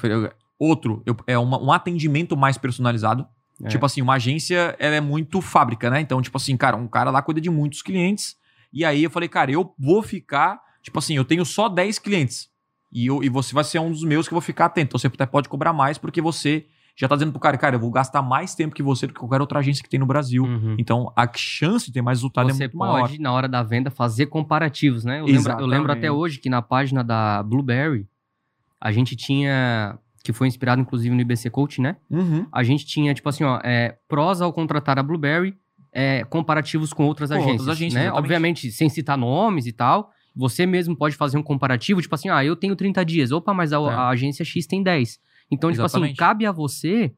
[0.59, 3.27] Outro, eu- é uma- um atendimento mais personalizado.
[3.63, 3.67] É.
[3.67, 5.99] Tipo assim, uma agência, ela é muito fábrica, né?
[6.01, 8.35] Então, tipo assim, cara, um cara lá cuida de muitos clientes.
[8.73, 10.59] E aí eu falei, cara, eu vou ficar.
[10.81, 12.49] Tipo assim, eu tenho só 10 clientes.
[12.91, 14.89] E, eu, e você vai ser um dos meus que eu vou ficar atento.
[14.89, 17.79] Então você até pode cobrar mais, porque você já tá dizendo pro cara, cara, eu
[17.79, 20.43] vou gastar mais tempo que você do que qualquer outra agência que tem no Brasil.
[20.43, 20.75] Uhum.
[20.77, 23.01] Então a chance de ter mais resultado é Você muito maior.
[23.01, 25.21] pode, na hora da venda, fazer comparativos, né?
[25.21, 28.07] Eu lembro, eu lembro até hoje que na página da Blueberry,
[28.79, 31.95] a gente tinha, que foi inspirado inclusive no IBC Coach, né?
[32.11, 32.45] Uhum.
[32.51, 35.57] A gente tinha, tipo assim, ó, é, prós ao contratar a Blueberry,
[35.93, 38.01] é, comparativos com outras Com agências, outras agências, né?
[38.07, 38.23] exatamente.
[38.23, 42.43] Obviamente, sem citar nomes e tal, você mesmo pode fazer um comparativo, tipo assim, ah,
[42.43, 43.89] eu tenho 30 dias, opa, mas a, É.
[43.89, 45.19] a agência X tem 10.
[45.51, 46.17] Então, tipo assim, Exatamente.
[46.17, 47.13] cabe a você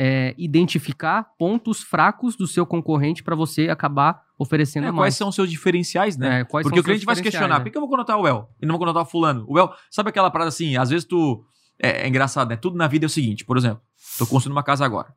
[0.00, 4.96] é, identificar pontos fracos do seu concorrente para você acabar oferecendo É, mais.
[4.96, 6.40] quais são os seus diferenciais, né?
[6.40, 7.70] É, Porque o cliente vai se questionar, diferenciais, por né?
[7.72, 9.44] que eu vou contratar o El e não vou contratar o fulano?
[9.48, 11.42] O El, sabe aquela parada assim, às vezes tu...
[11.80, 12.56] É, é engraçado, né?
[12.56, 13.80] Tudo na vida é o seguinte, por exemplo,
[14.18, 15.12] tô construindo uma casa agora.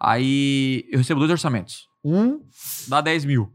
[0.00, 1.88] Aí eu recebo dois orçamentos.
[2.02, 2.40] Um
[2.88, 3.52] dá 10 mil,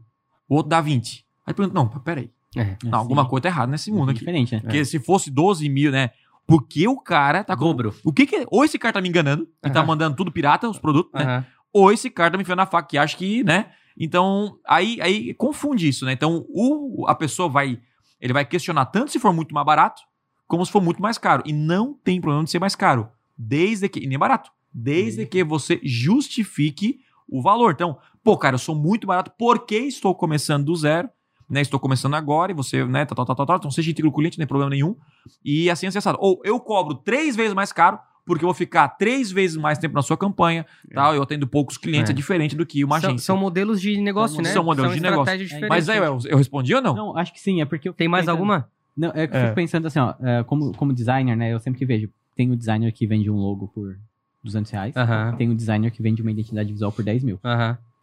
[0.48, 1.26] o outro dá 20.
[1.44, 2.30] Aí eu pergunto, não, peraí.
[2.56, 2.76] É.
[2.84, 4.20] Não, alguma coisa tá errada nesse mundo aqui.
[4.20, 4.60] Diferente, né?
[4.60, 6.10] Porque se fosse 12 mil, né?
[6.46, 7.64] Porque o cara tá com...
[7.64, 7.94] Dobro.
[8.04, 8.46] O que que...
[8.50, 9.88] Ou esse cara tá me enganando e tá Aham.
[9.88, 11.24] mandando tudo pirata, os produtos, né?
[11.24, 11.46] Aham.
[11.72, 13.72] ou esse cara tá me enfiando na faca, que acha que, né?
[13.98, 16.12] Então, aí, aí confunde isso, né?
[16.12, 17.80] Então, o, a pessoa vai.
[18.20, 20.02] Ele vai questionar tanto se for muito mais barato,
[20.46, 21.42] como se for muito mais caro.
[21.46, 23.08] E não tem problema de ser mais caro.
[23.36, 24.00] Desde que.
[24.00, 24.50] E nem barato.
[24.78, 25.26] Desde Uhum.
[25.28, 27.72] que você justifique o valor.
[27.72, 31.08] Então, pô, cara, eu sou muito barato porque estou começando do zero.
[31.48, 33.56] Né, estou começando agora e você, né, tal, tal, tal, tal, tal.
[33.58, 34.96] Então, seja íntegro com o cliente, não tem problema nenhum.
[35.44, 36.18] E assim, acessado.
[36.20, 39.94] Ou eu cobro três vezes mais caro porque eu vou ficar três vezes mais tempo
[39.94, 42.16] na sua campanha, tal, eu atendo poucos clientes, é, É.
[42.16, 43.24] diferente do que uma São, agência.
[43.26, 44.50] são modelos de negócio, né?
[44.52, 45.38] São modelos de negócio.
[45.38, 45.68] diferentes.
[45.68, 46.96] Mas aí, eu, eu respondi ou não?
[46.96, 48.68] Não, acho que sim, é porque eu Tem mais pensando- alguma?
[48.96, 49.42] Não, é que eu É.
[49.44, 52.92] fico pensando assim, ó, é, como, como designer, né, eu sempre vejo, tem o designer
[52.92, 53.96] que vende um logo por
[54.46, 54.94] 200 reais,
[55.36, 57.40] tem o designer que vende uma identidade visual por 10 mil.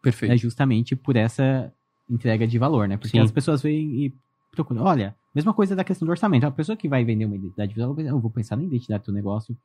[0.02, 0.34] Perfeito.
[0.34, 1.72] É justamente por essa
[2.10, 2.98] entrega de valor, né?
[2.98, 3.24] Porque Sim.
[3.24, 4.14] as pessoas vêm e
[4.52, 4.84] procuram.
[4.84, 6.46] Olha, mesma coisa da questão do orçamento.
[6.46, 9.58] A pessoa que vai vender uma identidade visual, eu vou pensar na identidade do negócio,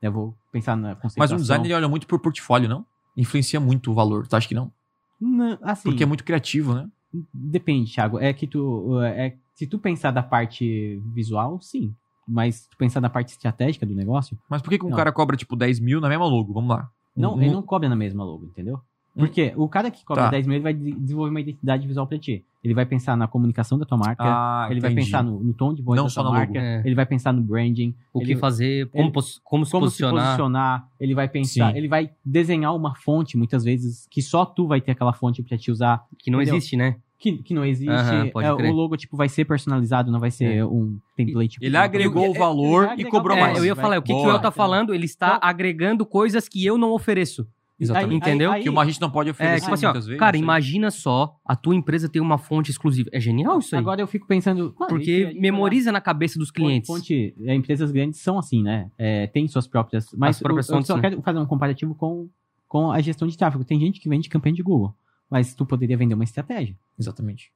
[0.00, 1.36] eu vou pensar na Mas conceituação.
[1.36, 2.84] um designer ele olha muito por portfólio, não?
[3.16, 4.70] Influencia muito o valor, tu acha que não?
[5.18, 6.88] Não, assim, Porque é muito criativo, né?
[7.32, 8.18] depende, Thiago.
[8.18, 9.00] É que tu.
[9.02, 11.94] É, se tu pensar da parte visual, sim.
[12.28, 14.96] Mas pensar na parte estratégica do negócio, Mas por que, que um Não.
[14.96, 16.52] cara cobra, tipo, 10 mil na mesma logo?
[16.52, 16.88] Vamos lá.
[17.16, 18.74] não, Um- ele não cobra na mesma logo, entendeu?
[19.16, 19.20] Hum.
[19.20, 20.30] Porque o cara que cobra Tá.
[20.32, 22.44] 10 mil, ele vai de- desenvolver uma identidade visual pra ti.
[22.62, 25.06] Ele vai pensar na comunicação da tua marca, Ah, ele vai entendi.
[25.06, 26.62] pensar no, no tom de voz Não da só tua na marca, logo.
[26.66, 26.82] É.
[26.84, 30.20] ele vai pensar no branding, O ele- que fazer, como, ele- como se como posicionar.
[30.22, 31.78] se posicionar, ele vai pensar, Sim.
[31.78, 35.56] ele vai desenhar uma fonte, muitas vezes, que só tu vai ter aquela fonte pra
[35.56, 36.56] te usar, Que não Entendeu?
[36.56, 36.96] existe, né?
[37.18, 37.90] Que, que não existe.
[37.90, 38.70] Aham, pode É, crer.
[38.70, 41.56] o logotipo vai ser personalizado, não vai ser um template.
[41.60, 43.52] Ele agregou o valor e cobrou o É, mais.
[43.54, 44.30] valor, eu ia vai- falar, o que, que o.
[44.30, 44.94] El tá falando?
[44.94, 47.46] Ele está Então- agregando coisas que eu não ofereço.
[47.78, 48.10] Exatamente.
[48.12, 48.52] Aí- Entendeu?
[48.52, 50.18] aí- que uma gente não pode É, oferecer tipo assim, ó, muitas vezes.
[50.18, 50.42] cara, sei.
[50.42, 53.10] imagina só, a tua empresa tem uma fonte exclusiva.
[53.12, 53.78] É genial isso aí.
[53.78, 54.74] Agora eu fico pensando.
[54.78, 56.86] mano, porque aí, memoriza na cabeça dos clientes.
[56.86, 58.90] Fonte, é, empresas grandes são assim, né?
[58.96, 60.06] É, tem suas próprias.
[60.16, 61.02] Mas As próprias eu, eu fontes, só né?
[61.02, 62.30] quero fazer um comparativo com,
[62.66, 63.62] com a gestão de tráfego.
[63.62, 64.94] Tem gente que vende campanha de Google,
[65.30, 66.74] mas tu poderia vender uma estratégia.
[66.98, 67.50] Exatamente.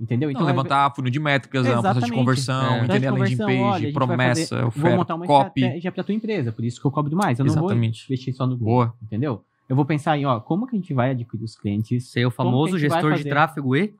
[0.00, 0.30] Entendeu?
[0.30, 2.84] Então, é- levantar funil de métricas, a função de conversão, É.
[2.84, 5.60] entender a landing page, olha, a promessa, fazer- vou oferta, montar uma copy.
[5.60, 7.38] estratégia pra tua empresa, por isso que eu cobro mais.
[7.38, 8.06] Eu não Exatamente.
[8.08, 8.94] vou investir só no Google, Boa.
[9.02, 9.44] entendeu?
[9.68, 12.30] Eu vou pensar em, ó, como que a gente vai adquirir os clientes, Ser o
[12.30, 13.94] famoso a gestor de tráfego e.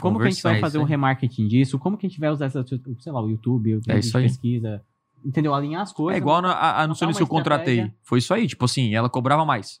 [0.00, 0.88] como que a gente vai é fazer um aí.
[0.88, 3.98] remarketing disso, como que a gente vai usar, essa, sei lá, o YouTube, o É
[3.98, 4.24] isso aí.
[4.24, 4.82] pesquisa,
[5.24, 5.54] entendeu?
[5.54, 6.16] Alinhar as coisas.
[6.16, 7.90] É igual a, a montar que eu contratei.
[8.02, 9.80] Foi isso aí, tipo assim, ela cobrava mais.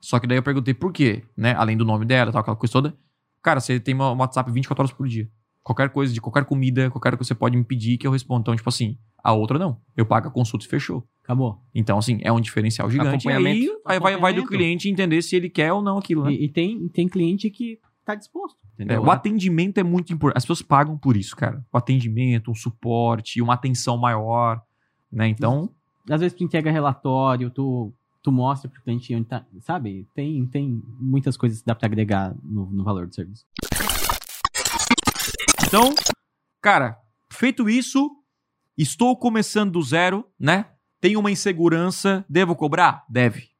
[0.00, 1.54] Só que daí eu perguntei por quê, né?
[1.56, 2.96] Além do nome dela, tal, aquela coisa toda.
[3.42, 5.28] Cara, você tem uma- um WhatsApp 24 horas por dia.
[5.62, 8.40] Qualquer coisa, de qualquer comida, qualquer coisa que você pode me pedir que eu respondo.
[8.42, 9.80] Então, tipo assim, a outra não.
[9.96, 11.04] Eu pago a consulta e fechou.
[11.24, 11.60] Acabou.
[11.74, 13.26] Então, assim, é um diferencial gigante.
[13.26, 13.80] E aí Acompanhamento.
[13.84, 16.32] vai, vai, do cliente entender se ele quer ou não aquilo, né?
[16.32, 18.56] E, e tem, tem cliente que tá disposto.
[18.78, 20.36] É, o atendimento é muito importante.
[20.38, 21.64] As pessoas pagam por isso, cara.
[21.72, 24.62] O atendimento, um suporte, uma atenção maior,
[25.10, 25.26] né?
[25.28, 25.70] Então,
[26.08, 27.92] Às vezes tu entrega relatório, tu,
[28.26, 29.46] tu mostra pro cliente onde tá.
[29.60, 30.08] Sabe?
[30.12, 33.46] Tem, tem muitas coisas que dá pra agregar no, no valor do serviço.
[35.64, 35.94] Então,
[36.60, 36.98] cara,
[37.30, 38.10] feito isso,
[38.76, 40.66] estou começando do zero, né?
[41.00, 43.04] Tenho uma insegurança, devo cobrar?
[43.08, 43.50] Deve,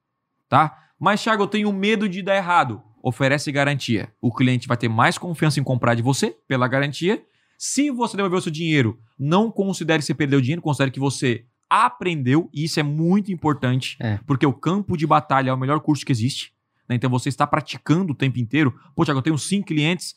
[0.48, 0.76] tá?
[0.98, 2.82] Mas, Thiago, eu tenho medo de dar errado.
[3.00, 4.12] Oferece garantia.
[4.20, 7.24] O cliente vai ter mais confiança em comprar de você pela garantia.
[7.56, 11.46] Se você devolver o seu dinheiro, não considere que você perdeu dinheiro, considere que você
[11.68, 14.18] aprendeu, e isso é muito importante, É.
[14.26, 16.54] porque o campo de batalha é o melhor curso que existe.
[16.88, 16.94] né?
[16.94, 18.72] Então você está praticando o tempo inteiro.
[18.94, 20.14] Pô, Thiago, eu tenho cinco clientes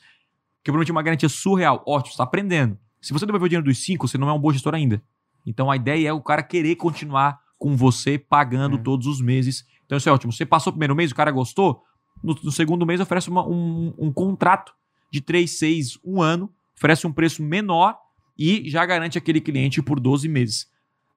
[0.63, 1.83] que eu prometi uma garantia surreal.
[1.87, 2.77] Ótimo, você está aprendendo.
[3.01, 5.01] Se você devolver o dinheiro dos cinco, você não é um bom gestor ainda.
[5.47, 8.79] Então a ideia é o cara querer continuar com você pagando É.
[8.79, 9.65] todos os meses.
[9.85, 10.31] Então isso é ótimo.
[10.31, 11.81] Você passou o primeiro mês, o cara gostou,
[12.23, 14.71] no, no segundo mês oferece uma- um, um contrato
[15.11, 17.97] de três, seis, um ano, oferece um preço menor
[18.37, 20.67] e já garante aquele cliente por 12 meses.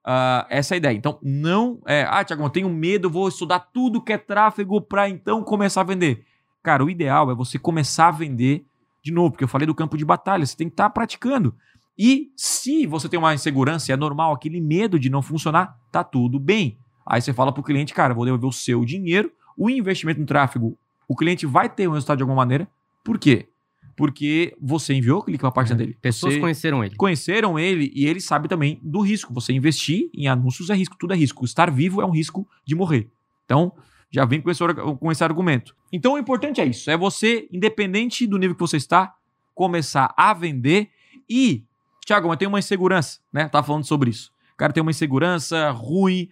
[0.05, 0.97] Ah, essa é ideia.
[0.97, 5.09] Então, não é, ah, Tiago, eu tenho medo, vou estudar tudo que é tráfego para
[5.09, 6.25] então começar a vender.
[6.62, 8.65] Cara, o ideal é você começar a vender
[9.03, 11.55] de novo, porque eu falei do campo de batalha, você tem que estar praticando.
[11.99, 16.38] E se você tem uma insegurança, é normal, aquele medo de não funcionar, tá tudo
[16.38, 16.79] bem.
[17.05, 20.79] Aí você fala pro cliente, cara, vou devolver o seu dinheiro, o investimento no tráfego,
[21.09, 22.69] o cliente vai ter um resultado de alguma maneira.
[23.05, 23.49] Por quê?
[23.96, 25.96] Porque você enviou clique para a página dele.
[26.00, 26.96] Pessoas Você- conheceram ele.
[26.96, 29.33] conheceram ele e ele sabe também do risco.
[29.35, 31.44] Você investir em anúncios é risco, tudo é risco.
[31.44, 33.11] Estar vivo é um risco de morrer.
[33.44, 33.72] Então,
[34.11, 34.62] já vem com esse,
[34.98, 35.74] com esse argumento.
[35.92, 39.14] Então, o importante é isso: é você, independente do nível que você está,
[39.55, 40.88] começar a vender
[41.28, 41.64] e.
[42.05, 43.48] Tiago, mas tem uma insegurança, né?
[43.48, 44.33] Tá falando sobre isso.
[44.55, 46.28] O cara tem uma insegurança ruim.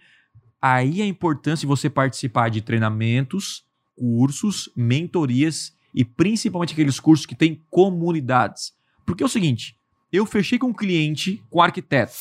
[0.61, 3.63] Aí a importância de você participar de treinamentos,
[3.95, 8.73] cursos, mentorias e principalmente aqueles cursos que têm comunidades.
[9.05, 9.75] Porque é o seguinte,
[10.11, 12.13] eu fechei com um cliente, com um arquiteto.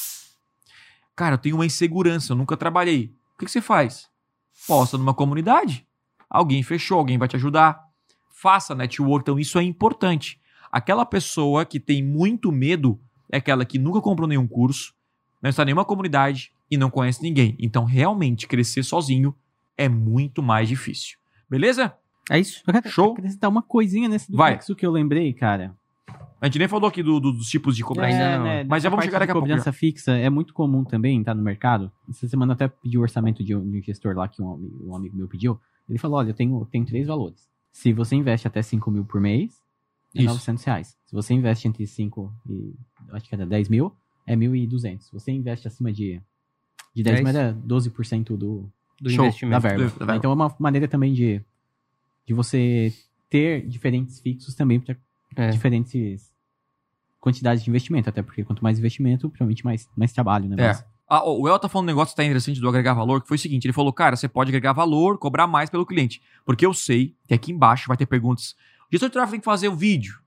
[1.15, 3.15] Cara, eu tenho uma insegurança, eu nunca trabalhei.
[3.35, 4.09] O que, que você faz?
[4.67, 5.87] Posta numa comunidade.
[6.29, 7.81] Alguém fechou, alguém vai te ajudar.
[8.31, 10.41] Faça network, então isso é importante.
[10.71, 14.95] Aquela pessoa que tem muito medo é aquela que nunca comprou nenhum curso,
[15.43, 17.57] não está em nenhuma comunidade e não conhece ninguém.
[17.59, 19.35] Então, realmente, crescer sozinho
[19.77, 21.19] é muito mais difícil.
[21.49, 21.95] Beleza?
[22.31, 22.63] É isso?
[22.67, 23.13] Eu quero Show.
[23.13, 24.53] acrescentar uma coisinha nesse Vai.
[24.55, 25.75] fluxo que eu lembrei, cara.
[26.41, 28.09] A gente nem falou aqui do- do- dos tipos de cobrança.
[28.17, 28.45] Ainda não.
[28.45, 31.35] né, Mas já vamos chegar daqui a pouco, cobrança fixa é muito comum também, tá
[31.35, 31.93] no mercado.
[32.09, 35.29] Essa semana até pedi o orçamento de um, gestor lá que um, um amigo meu
[35.29, 35.61] pediu.
[35.89, 37.47] Ele falou, olha, eu tenho, tenho três valores.
[37.73, 39.61] Se você investe até 5 mil por mês,
[40.15, 40.29] é Isso.
[40.29, 40.97] 900 reais.
[41.05, 42.73] Se você investe entre 5 e,
[43.11, 43.93] acho que era 10 mil,
[44.27, 45.01] é 1.200.
[45.03, 46.21] Se você investe acima de,
[46.95, 47.37] de 10 mil, 10.
[47.37, 48.69] é 12% do,
[49.01, 49.19] Do Show.
[49.19, 49.61] da investimento.
[49.61, 49.83] verba.
[49.85, 50.17] Da verba.
[50.17, 51.43] Então é uma maneira também de,
[52.31, 52.93] de você
[53.29, 54.97] ter diferentes fixos também para
[55.35, 55.51] É.
[55.51, 56.33] diferentes
[57.19, 58.09] quantidades de investimento.
[58.09, 60.55] Até porque quanto mais investimento, provavelmente mais, mais trabalho, né?
[60.59, 60.67] É.
[60.69, 63.27] Mas- Ah, o El tá falando um negócio que tá interessante do agregar valor, que
[63.27, 66.23] foi o seguinte: ele falou, cara, você pode agregar valor, cobrar mais pelo cliente.
[66.47, 68.53] Porque eu sei que aqui embaixo vai ter perguntas.
[68.83, 70.21] O gestor de tráfego tem que fazer o vídeo,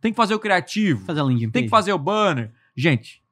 [0.00, 2.50] tem que fazer o criativo, fazer tem que fazer o banner.
[2.74, 3.22] Gente,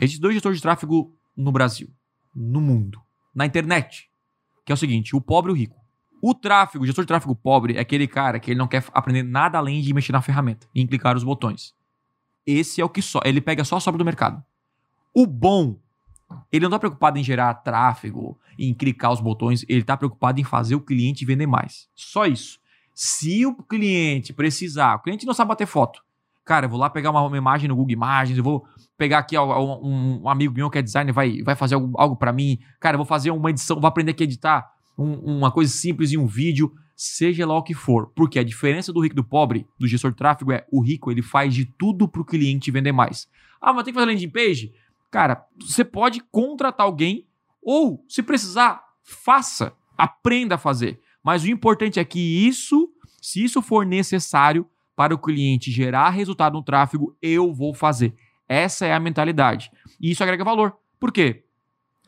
[0.00, 1.88] existem dois gestores de tráfego no Brasil,
[2.34, 3.00] no mundo,
[3.32, 4.10] na internet.
[4.64, 5.76] Que é o seguinte: o pobre e o rico.
[6.20, 9.22] O tráfego, o gestor de tráfego pobre é aquele cara que ele não quer aprender
[9.22, 11.74] nada além de mexer na ferramenta e clicar os botões.
[12.46, 13.20] Esse é o que só.
[13.24, 14.42] Ele pega só a sobra do mercado.
[15.14, 15.78] O bom,
[16.50, 20.44] ele não tá preocupado em gerar tráfego, em clicar os botões, ele tá preocupado em
[20.44, 21.88] fazer o cliente vender mais.
[21.94, 22.58] Só isso.
[22.94, 26.00] Se o cliente precisar, o cliente não sabe bater foto.
[26.44, 28.64] Cara, eu vou lá pegar uma, uma imagem no Google Imagens, eu vou
[28.96, 32.32] pegar aqui um, um amigo meu que é designer, vai, vai fazer algo, algo para
[32.32, 32.58] mim.
[32.80, 36.12] Cara, eu vou fazer uma edição, vou aprender aqui a editar um- uma coisa simples
[36.12, 38.10] em um vídeo, seja lá o que for.
[38.14, 41.10] Porque a diferença do rico e do pobre, do gestor de tráfego, é o rico
[41.10, 43.28] ele faz de tudo pro cliente vender mais.
[43.60, 44.72] Ah, mas tem que fazer landing page?
[45.10, 47.26] Cara, você pode contratar alguém
[47.62, 51.00] ou, se precisar, faça, aprenda a fazer.
[51.22, 52.88] Mas o importante é que isso,
[53.20, 58.14] se isso for necessário para o cliente gerar resultado no tráfego, eu vou fazer.
[58.48, 59.70] Essa é a mentalidade.
[60.00, 60.76] E isso agrega valor.
[61.00, 61.44] Por quê?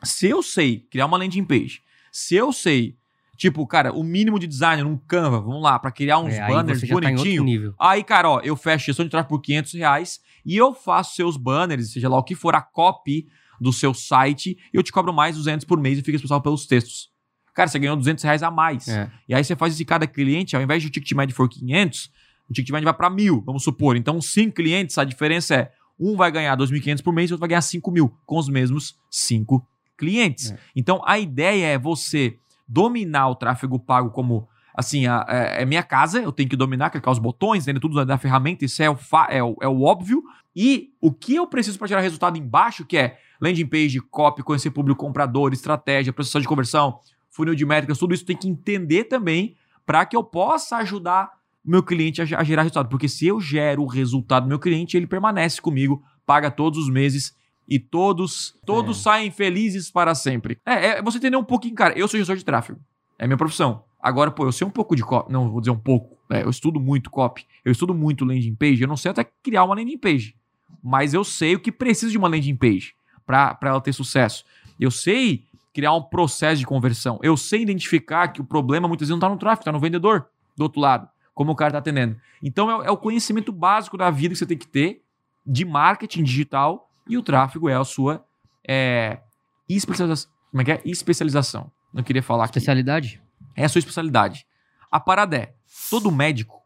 [0.01, 2.95] Se eu sei criar uma landing page, se eu sei,
[3.37, 6.81] tipo, cara, o mínimo de design num Canva, vamos lá, para criar uns É, banners
[6.81, 7.73] tá bonitinhos, nível.
[7.79, 11.37] Aí, cara, ó, eu fecho gestão de tráfego por 500 reais e eu faço seus
[11.37, 13.27] banners, seja lá o que for, a copy
[13.59, 16.65] do seu site, e eu te cobro mais 200 por mês e fica responsável pelos
[16.65, 17.09] textos.
[17.53, 18.87] Cara, você ganhou 200 reais a mais.
[18.87, 19.11] É.
[19.27, 22.09] E aí você faz isso cada cliente, ao invés de o ticket médio for 500,
[22.49, 23.97] o ticket médio vai para mil, vamos supor.
[23.97, 27.49] Então, cinco clientes, a diferença é um vai ganhar 2.500 por mês e outro vai
[27.49, 29.67] ganhar 5 mil, com os mesmos cinco
[29.99, 30.51] clientes.
[30.51, 30.57] É.
[30.75, 35.83] Então, a ideia é você dominar o tráfego pago como assim, a- é, é minha
[35.83, 38.95] casa, eu tenho que dominar, clicar os botões, entender tudo da ferramenta, isso é o,
[38.95, 40.23] fa- é, o, é o óbvio.
[40.55, 44.71] E o que eu preciso para gerar resultado embaixo, que é landing page, copy, conhecer
[44.71, 49.55] público comprador, estratégia, processos de conversão, funil de métricas, tudo isso tem que entender também
[49.85, 51.29] para que eu possa ajudar
[51.65, 52.87] meu cliente a, a gerar resultado.
[52.89, 56.89] Porque se eu gero o resultado do meu cliente, ele permanece comigo, paga todos os
[56.89, 57.35] meses
[57.69, 59.01] e todos todos É.
[59.01, 60.57] saem felizes para sempre.
[60.65, 61.97] É, é você entender um pouquinho, cara.
[61.97, 62.79] Eu sou gestor de tráfego.
[63.17, 63.83] É minha profissão.
[64.01, 65.31] Agora, pô, eu sei um pouco de copy.
[65.31, 66.17] Não, vou dizer um pouco.
[66.29, 66.43] né?
[66.43, 67.45] eu estudo muito copy.
[67.63, 68.81] Eu estudo muito landing page.
[68.81, 70.35] Eu não sei até criar uma landing page.
[70.81, 72.93] Mas eu sei o que precisa de uma landing page
[73.25, 74.45] para ela ter sucesso.
[74.79, 77.19] Eu sei criar um processo de conversão.
[77.21, 80.27] Eu sei identificar que o problema muitas vezes não está no tráfego, está no vendedor
[80.57, 81.07] do outro lado.
[81.35, 82.15] Como o cara está atendendo.
[82.41, 85.03] Então é, é o conhecimento básico da vida que você tem que ter
[85.45, 88.23] de marketing digital e o tráfego é a sua
[88.67, 89.19] é,
[89.67, 90.31] especialização.
[90.51, 90.81] Como é que é?
[90.85, 91.71] Especialização.
[91.93, 92.57] Não queria falar aqui.
[92.57, 93.21] Especialidade?
[93.55, 94.45] É a sua especialidade.
[94.91, 95.53] A parada é,
[95.89, 96.61] todo médico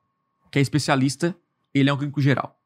[0.51, 1.36] que é especialista,
[1.73, 2.60] ele é um clínico geral.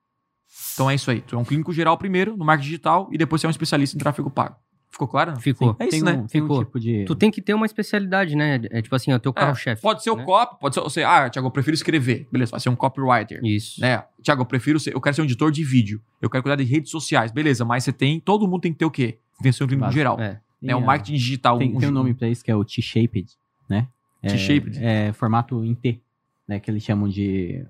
[0.74, 1.22] Então é isso aí.
[1.22, 3.96] Tu é um clínico geral primeiro, no marketing digital, e depois você é um especialista
[3.96, 4.58] em tráfego pago.
[4.90, 5.36] Ficou claro?
[5.40, 5.76] Ficou.
[5.80, 6.14] É isso, tem né?
[6.14, 6.66] Um, tem um Ficou.
[6.66, 7.06] tipo de...
[7.06, 8.60] Tu tem que ter uma especialidade, né?
[8.72, 9.82] É tipo assim, é o teu carro-chefe.
[9.82, 10.24] Pode ser o né?
[10.24, 12.28] copy, pode ser você, ah, Thiago, eu prefiro escrever.
[12.32, 13.40] Beleza, vai ser um copywriter.
[13.44, 13.80] Isso.
[13.82, 14.04] Né?
[14.24, 16.02] Thiago, eu prefiro ser, eu quero ser um editor de vídeo.
[16.22, 17.32] Eu quero cuidar de redes sociais.
[17.32, 19.20] Beleza, mas você tem, todo mundo tem que ter o quê?
[19.42, 20.20] Tem que ser um clínico geral.
[20.20, 20.40] É.
[20.64, 21.60] É um a- marketing digital.
[21.60, 23.28] Tem, um, tem um nome pra isso que é o T-shaped,
[23.70, 23.88] né?
[24.24, 24.80] É- T-shaped?
[24.84, 26.02] É, formato em T,
[26.48, 26.60] né?
[26.60, 27.64] Que eles chamam de...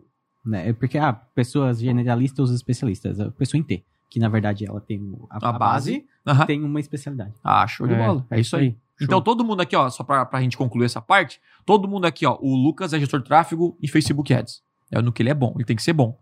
[0.45, 0.69] Né?
[0.69, 3.19] É porque, ah, pessoas generalistas ou especialistas.
[3.19, 5.59] A pessoa em T, que na verdade ela tem a, A a base.
[5.59, 6.45] base, Aham.
[6.45, 7.33] tem uma especialidade.
[7.43, 8.25] Ah, show de bola.
[8.31, 8.75] É isso aí.
[8.99, 12.25] Então, todo mundo aqui, ó, só pra, pra gente concluir essa parte, todo mundo aqui,
[12.25, 14.63] ó, o Lucas é gestor de tráfego em Facebook Ads.
[14.91, 16.17] É no que ele é bom, ele tem que ser bom.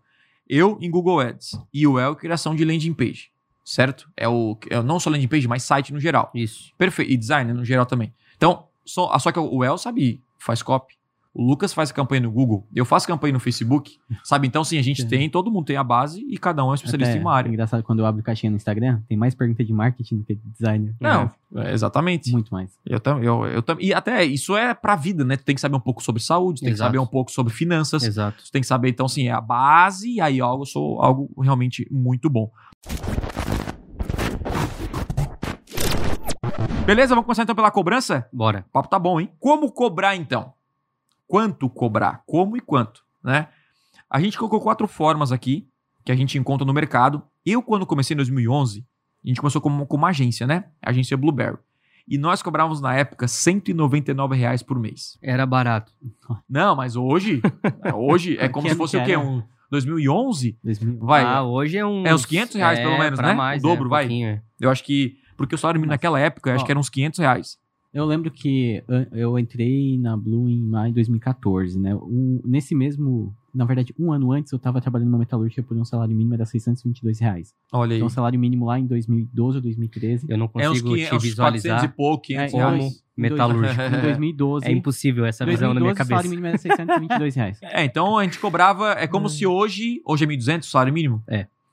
[0.48, 1.58] Eu em Google Ads.
[1.72, 3.30] E o El criação de landing page.
[3.64, 4.08] Certo?
[4.16, 4.56] É o.
[4.70, 6.30] É não só landing page, mas site no geral.
[6.34, 6.72] Isso.
[6.78, 7.10] Perfeito.
[7.10, 8.14] E design no geral também.
[8.36, 10.94] Então, só, só que o El sabe, faz copy.
[11.36, 12.66] O Lucas faz campanha no Google.
[12.74, 13.98] Eu faço campanha no Facebook.
[14.24, 14.46] Sabe?
[14.48, 15.08] Então, sim, a gente Sim.
[15.08, 17.34] tem, todo mundo tem a base e cada um é um especialista Até em uma
[17.34, 17.50] área.
[17.50, 20.34] É engraçado quando eu abro caixinha no Instagram, tem mais pergunta de marketing do que
[20.34, 20.94] de design.
[20.98, 22.32] Não, é, exatamente.
[22.32, 22.70] Muito mais.
[22.86, 25.36] Eu também, eu, eu E até isso é pra vida, né?
[25.36, 26.88] Tu tem que saber um pouco sobre saúde, tem que Exato.
[26.88, 28.42] saber um pouco sobre finanças, Exato.
[28.42, 31.86] tu tem que saber, então, assim, é a base, e aí algo, sou algo realmente
[31.90, 32.50] muito bom.
[36.86, 38.26] Beleza, vamos começar então pela cobrança?
[38.32, 38.64] Bora.
[38.68, 39.30] O papo tá bom, hein?
[39.38, 40.55] Como cobrar, então?
[41.26, 42.22] Quanto cobrar?
[42.26, 43.48] Como e quanto, né?
[44.08, 45.68] A gente colocou quatro formas aqui
[46.04, 47.22] que a gente encontra no mercado.
[47.44, 48.86] Eu, quando comecei em 2011,
[49.24, 50.66] a gente começou como, como uma agência, né?
[50.80, 51.58] A agência Blueberry.
[52.08, 55.18] E nós cobrávamos na época 199 reais por mês.
[55.20, 55.92] Era barato.
[56.48, 57.42] Não, mas hoje,
[57.94, 59.16] hoje é como se fosse o quê?
[59.16, 60.56] Um 2011?
[60.62, 60.98] 2000.
[61.00, 61.24] Vai.
[61.24, 62.06] Ah, hoje é um.
[62.06, 63.34] É uns 500 reais, pelo menos, né?
[63.34, 64.22] Mais, O dobro, é, um vai.
[64.22, 64.42] é.
[64.60, 65.16] Eu acho que.
[65.36, 67.58] Porque o salário mínimo naquela época, eu acho que era uns 500 reais.
[67.96, 71.94] Eu lembro que eu entrei na Blue em maio de 2014, né?
[71.94, 75.84] Um- nesse mesmo, na verdade, um ano antes eu tava trabalhando numa metalúrgica por um
[75.84, 77.54] salário mínimo era 622 reais.
[77.72, 77.96] Olha aí.
[77.96, 80.26] Então, o salário mínimo lá em 2012 ou 2013.
[80.28, 83.04] Eu não É consigo 500, te uns 400 e visualizar pouco, 500 É, como dois-
[83.16, 83.80] metalúrgico.
[83.82, 84.66] Em 2012.
[84.66, 86.28] É impossível essa Em visão na minha 2012 o salário cabeça.
[86.28, 87.58] mínimo era 622 reais.
[87.62, 88.90] É, então a gente cobrava.
[88.92, 89.30] É como Hum.
[89.30, 90.02] se hoje.
[90.04, 91.22] Hoje é 1.200 o salário mínimo.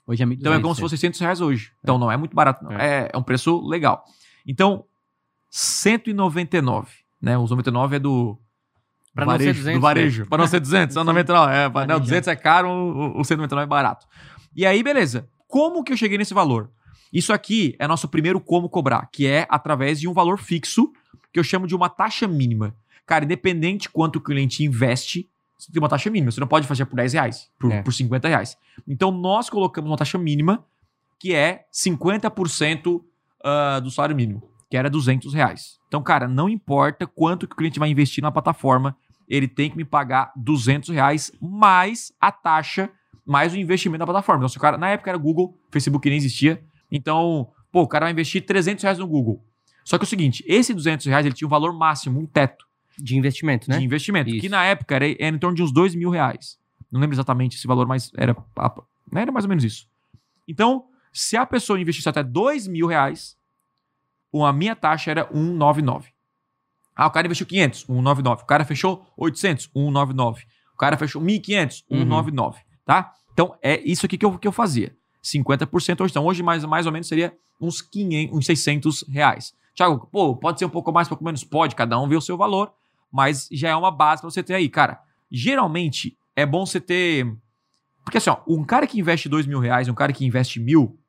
[0.08, 0.40] Hoje é 1.200.
[0.40, 1.72] Então é como se fosse 600 reais hoje.
[1.84, 2.72] Então não é muito barato, não.
[2.72, 4.06] É, é um preço legal.
[4.48, 4.86] Então,
[5.56, 6.88] 199.
[7.22, 7.38] Né?
[7.38, 8.38] Os 99 é do.
[9.14, 10.26] Pra não ser varejo, 200, do varejo.
[10.26, 11.54] Pra não ser 200, só 99.
[11.54, 12.00] É, não, Varejo.
[12.00, 14.08] 200 é caro, o, o 199 é barato.
[14.56, 15.30] E aí, beleza.
[15.48, 16.72] Como que eu cheguei nesse valor?
[17.14, 20.92] Isso aqui é nosso primeiro como cobrar, que é através de um valor fixo,
[21.32, 22.76] que eu chamo de uma taxa mínima.
[23.06, 26.32] Cara, independente quanto o cliente investe, você tem uma taxa mínima.
[26.32, 27.84] Você não pode fazer por 10 reais, por, É.
[27.84, 28.58] por 50 reais.
[28.88, 30.66] Então, nós colocamos uma taxa mínima,
[31.20, 33.04] que é 50%
[33.44, 35.78] ah, do salário mínimo, que era 200 reais.
[35.88, 38.98] Então, cara, não importa quanto que o cliente vai investir na plataforma,
[39.30, 42.90] ele tem que me pagar 200 reais mais a taxa,
[43.24, 44.40] mais o investimento na plataforma.
[44.40, 46.64] Então, se o cara, na época era Google, Facebook nem existia.
[46.92, 49.46] Então, pô, o cara vai investir 300 reais no Google.
[49.86, 52.66] Só que é o seguinte, esse 200 reais ele tinha um valor máximo, um teto
[52.98, 53.78] De investimento, né?
[53.78, 54.42] de investimento, Isso.
[54.42, 56.58] que na época era, era em torno de uns 2 mil reais.
[56.92, 58.36] Não lembro exatamente esse valor, mas era,
[59.12, 59.88] né, era mais ou menos isso.
[60.48, 63.38] Então, se a pessoa investisse até 2 mil reais,
[64.42, 66.10] a minha taxa era 199.
[66.96, 68.44] Ah, o cara investiu 500, 199.
[68.44, 70.44] O cara fechou 800, 199.
[70.74, 72.00] O cara fechou 1.500, Uhum.
[72.00, 73.12] 199, tá?
[73.34, 74.96] Então, é isso aqui que eu, que eu fazia.
[75.24, 76.12] 50% hoje.
[76.12, 79.54] Então, hoje mais, mais ou menos seria uns 500, uns 600 reais.
[79.74, 81.44] Tiago, pô, pode ser um pouco mais, um pouco menos?
[81.44, 82.72] Pode, cada um vê o seu valor,
[83.12, 84.70] mas já é uma base pra você ter aí.
[84.70, 85.00] Cara,
[85.32, 87.36] geralmente é bom você ter...
[88.04, 90.60] Porque assim, ó, um cara que investe 2 mil reais e um cara que investe
[90.60, 91.00] mil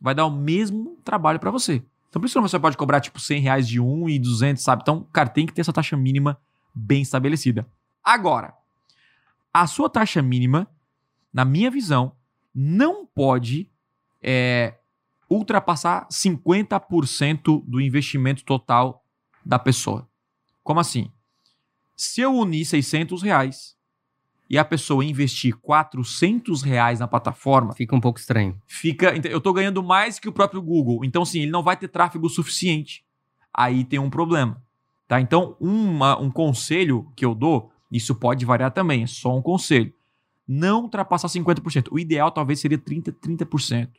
[0.00, 1.84] vai dar o mesmo trabalho pra você.
[2.14, 4.82] Então, por isso você pode cobrar, tipo, 100 reais de um e 200, sabe?
[4.82, 6.40] Então, cara, tem que ter essa taxa mínima
[6.72, 7.66] bem estabelecida.
[8.04, 8.54] Agora,
[9.52, 10.68] a sua taxa mínima,
[11.32, 12.14] na minha visão,
[12.54, 13.68] não pode
[14.22, 14.74] é,
[15.28, 19.04] ultrapassar 50% do investimento total
[19.44, 20.08] da pessoa.
[20.62, 21.10] Como assim?
[21.96, 23.76] Se eu unir 600 reais
[24.48, 28.60] e a pessoa investir 400 reais na plataforma, Fica um pouco estranho.
[28.66, 29.14] fica.
[29.28, 31.04] Eu tô ganhando mais que o próprio Google.
[31.04, 33.04] Então, sim, ele não vai ter tráfego suficiente.
[33.52, 34.62] Aí tem um problema.
[35.08, 35.20] Tá?
[35.20, 39.92] Então, uma- um conselho que eu dou, isso pode variar também, é só um conselho.
[40.46, 41.88] Não ultrapassar 50%.
[41.90, 43.90] O ideal talvez seria 30%, 30%.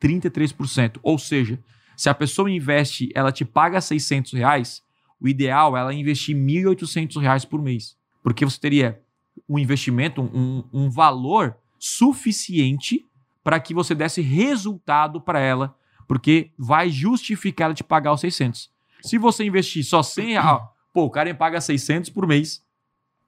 [0.00, 0.98] 33%.
[1.02, 1.62] Ou seja,
[1.96, 4.82] se a pessoa investe, ela te paga 600 reais,
[5.20, 7.96] o ideal é ela investir 1.800 reais por mês.
[8.22, 9.01] Porque você teria
[9.48, 13.06] um investimento, um, um valor suficiente
[13.42, 18.70] para que você desse resultado para ela, porque vai justificar ela te pagar os 600.
[19.02, 22.64] Se você investir só 100 reais, pô, o cara paga 600 por mês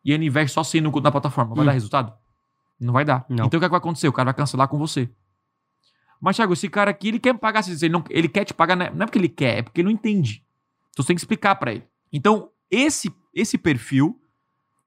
[0.05, 1.67] e ele investe só 100 no, na plataforma, vai Hum.
[1.67, 2.13] dar resultado?
[2.79, 3.25] Não vai dar.
[3.29, 3.47] Não.
[3.47, 4.09] Então o que, é que vai acontecer?
[4.09, 5.09] O cara vai cancelar com você.
[6.21, 8.55] Mas, Thiago, esse cara aqui, ele quer me pagar 600, ele, não, ele quer te
[8.55, 10.45] pagar, não é não é porque ele quer, é porque ele não entende.
[10.91, 11.85] Então você tem que explicar para ele.
[12.13, 14.19] Então, esse, esse perfil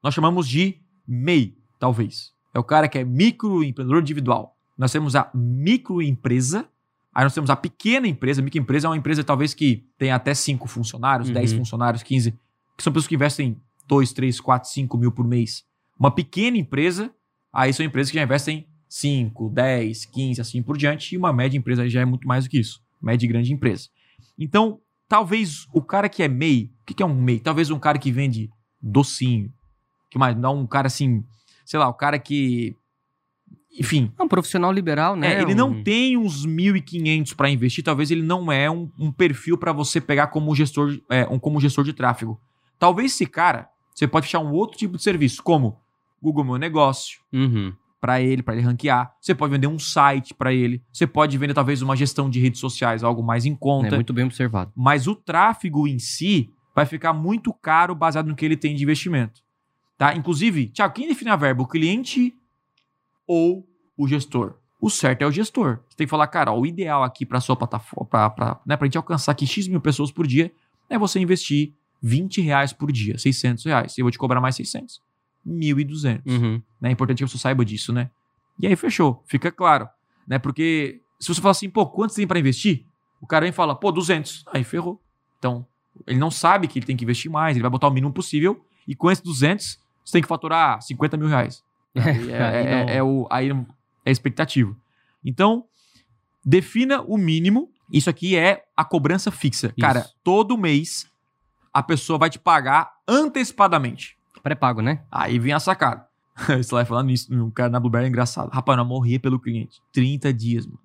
[0.02, 2.34] nós chamamos de MEI, talvez.
[2.54, 4.56] É o cara que é microempreendedor individual.
[4.78, 6.68] Nós temos a microempresa,
[7.14, 8.42] aí nós temos a pequena empresa.
[8.42, 11.34] A microempresa é uma empresa talvez que tem até 5 funcionários, Uhum.
[11.34, 12.32] 10 funcionários, 15,
[12.76, 15.66] que são pessoas que investem 2, 3, 4, 5 mil por mês.
[16.00, 17.12] Uma pequena empresa,
[17.52, 21.58] aí são empresas que já investem 5, 10, 15, assim por diante, e uma média
[21.58, 22.82] empresa já é muito mais do que isso.
[23.02, 23.90] Média e grande empresa.
[24.38, 27.40] Então, talvez o cara que é MEI, o que que é um MEI?
[27.40, 28.50] Talvez um cara que vende
[28.82, 29.52] docinho,
[30.10, 30.36] que mais?
[30.38, 31.24] Não, um cara assim,
[31.66, 32.76] sei lá, o cara que.
[33.80, 34.12] Enfim.
[34.18, 35.36] É um profissional liberal, né?
[35.36, 39.12] é, ele não Um- tem uns 1.500 para investir, talvez ele não é um, um
[39.12, 42.40] perfil para você pegar como gestor, de- é, um, como gestor de tráfego.
[42.80, 45.78] Talvez esse cara, você pode fechar um outro tipo de serviço, como
[46.22, 47.72] Google Meu Negócio, Uhum.
[48.02, 49.14] para ele, para ele ranquear.
[49.22, 50.82] Você pode vender um site para ele.
[50.92, 53.90] Você pode vender talvez uma gestão de redes sociais, algo mais em conta.
[53.90, 54.72] É muito bem observado.
[54.76, 58.82] Mas o tráfego em si vai ficar muito caro baseado no que ele tem de
[58.84, 59.42] investimento.
[59.98, 60.16] Tá?
[60.16, 61.64] Inclusive, Tiago, quem define a verba?
[61.64, 62.36] O cliente
[63.26, 63.68] ou
[63.98, 64.56] o gestor?
[64.80, 65.80] O certo é o gestor.
[65.90, 68.84] Você tem que falar, cara, ó, o ideal aqui para sua plataforma, para né, a
[68.86, 70.52] gente alcançar aqui X mil pessoas por dia,
[70.90, 73.98] é você investir 20 reais por dia, 600 reais.
[73.98, 75.02] Eu vou te cobrar mais 600.
[75.46, 76.62] 1.200 Uhum.
[76.80, 76.90] né?
[76.90, 78.12] É importante que você saiba disso, né?
[78.60, 79.88] E aí fechou, fica claro,
[80.28, 80.38] né?
[80.38, 82.86] Porque se você falar assim, pô, quanto você tem para investir?
[83.20, 84.46] O cara vem e fala, pô, 200.
[84.54, 85.02] Aí ferrou.
[85.40, 85.66] Então,
[86.06, 88.64] ele não sabe que ele tem que investir mais, ele vai botar o mínimo possível
[88.88, 91.64] e com esses 200 você tem que faturar 50 mil reais.
[91.94, 92.94] É, Aí é- não.
[92.94, 94.74] é o, aí é a expectativa.
[95.24, 95.66] Então,
[96.46, 97.70] defina o mínimo.
[97.92, 99.74] Isso aqui é a cobrança fixa.
[99.80, 101.10] Cara, todo mês
[101.74, 104.18] a pessoa vai te pagar antecipadamente.
[104.42, 105.04] Pré-pago, né?
[105.12, 106.08] Aí vem a sacada.
[106.58, 108.50] Você vai falando isso, um cara na Blueberry é engraçado.
[108.50, 109.82] Rapaz, eu morria pelo cliente.
[109.92, 110.80] 30 dias, mano.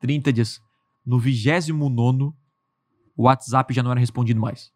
[0.00, 0.62] 30 dias.
[1.04, 2.32] No 29
[3.16, 4.72] o WhatsApp já não era respondido mais.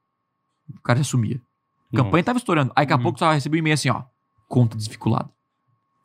[0.69, 1.41] O cara já sumia.
[1.93, 2.73] A campanha tava estourando.
[2.75, 3.03] Aí daqui a Uhum.
[3.03, 4.03] pouco você recebeu um e-mail assim, ó.
[4.49, 5.31] Conta desvinculada.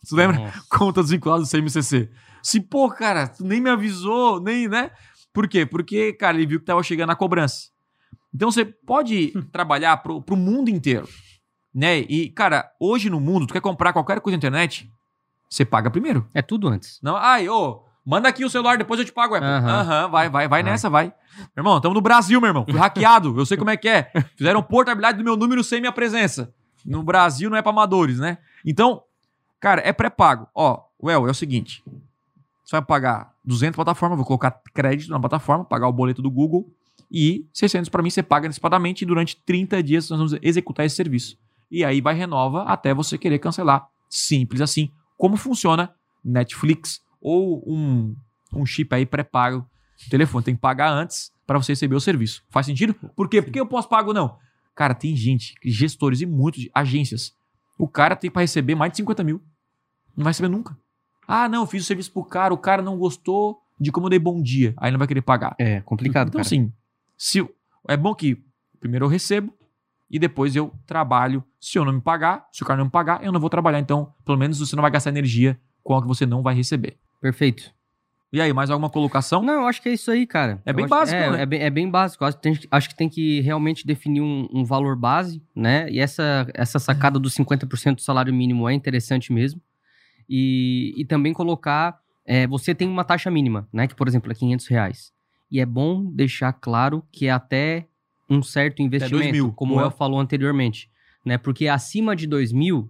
[0.03, 0.39] Você lembra?
[0.39, 0.63] Nossa.
[0.69, 2.09] Conta desvinculada do CMCC.
[2.43, 4.91] Se, pô, cara, tu nem me avisou, nem, né?
[5.33, 5.65] Por quê?
[5.65, 7.69] Porque, cara, ele viu que tava chegando a cobrança.
[8.33, 11.07] Então você pode trabalhar pro, pro mundo inteiro,
[11.73, 11.99] né?
[11.99, 14.91] E, cara, hoje no mundo, tu quer comprar qualquer coisa na internet,
[15.49, 16.27] você paga primeiro.
[16.33, 16.99] É tudo antes.
[17.03, 19.47] Não, ai, ô, manda aqui o celular, depois eu te pago, Apple.
[19.47, 20.07] Aham.
[20.09, 20.71] Vai, vai, vai Vai.
[20.71, 21.13] nessa, vai.
[21.37, 22.65] Meu irmão, estamos no Brasil, meu irmão.
[22.69, 24.11] Fui hackeado, eu sei como é que é.
[24.35, 26.53] Fizeram portabilidade do meu número sem minha presença.
[26.85, 28.37] No Brasil não é pra amadores, né?
[28.65, 29.03] Então,
[29.59, 30.47] cara, é pré-pago.
[30.55, 31.83] Ó, Well, é o seguinte.
[32.63, 36.29] Você vai pagar 200 na plataforma, vou colocar crédito na plataforma, pagar o boleto do
[36.29, 36.69] Google
[37.11, 40.95] e 600 pra mim você paga antecipadamente e durante 30 dias nós vamos executar esse
[40.95, 41.37] serviço.
[41.71, 43.87] E aí vai renova até você querer cancelar.
[44.09, 44.91] Simples assim.
[45.17, 45.91] Como funciona
[46.23, 48.15] Netflix ou um,
[48.53, 49.57] um chip aí pré-pago
[50.03, 50.43] no telefone.
[50.43, 52.43] Tem que pagar antes para você receber o serviço.
[52.49, 52.93] Faz sentido?
[53.15, 53.41] Por quê?
[53.41, 54.37] Por que eu posso pago não?
[54.75, 57.33] Cara, tem gente, gestores e muitas agências.
[57.77, 59.41] O cara tem para receber mais de 50 mil.
[60.15, 60.77] Não vai receber nunca.
[61.27, 64.09] Ah, não, eu fiz o serviço pro cara, o cara não gostou de como eu
[64.09, 64.73] dei bom dia.
[64.77, 65.55] Aí não vai querer pagar.
[65.59, 66.47] É complicado, Então, cara.
[66.47, 66.71] assim,
[67.17, 67.47] se,
[67.87, 68.43] é bom que
[68.79, 69.53] primeiro eu recebo
[70.09, 71.43] e depois eu trabalho.
[71.59, 73.79] Se eu não me pagar, se o cara não me pagar, eu não vou trabalhar.
[73.79, 76.97] Então, pelo menos você não vai gastar energia com algo que você não vai receber.
[77.21, 77.71] Perfeito.
[78.33, 79.41] E aí, mais alguma colocação?
[79.43, 80.61] Não, eu acho que é isso aí, cara.
[80.65, 81.41] É Eu bem acho- básico, é, né?
[81.41, 82.23] É bem, é bem básico.
[82.23, 85.89] Acho que, tem, acho que tem que realmente definir um, um valor base, né?
[85.91, 89.61] E essa, essa sacada dos 50% do salário mínimo é interessante mesmo.
[90.29, 91.99] E, e também colocar...
[92.25, 93.85] é, você tem uma taxa mínima, né?
[93.85, 95.11] Que, por exemplo, é 500 reais.
[95.51, 97.85] E é bom deixar claro que é até
[98.29, 100.89] um certo investimento, 2.000, como o El falou anteriormente.
[101.25, 101.37] Né?
[101.37, 102.89] Porque acima de 2 mil...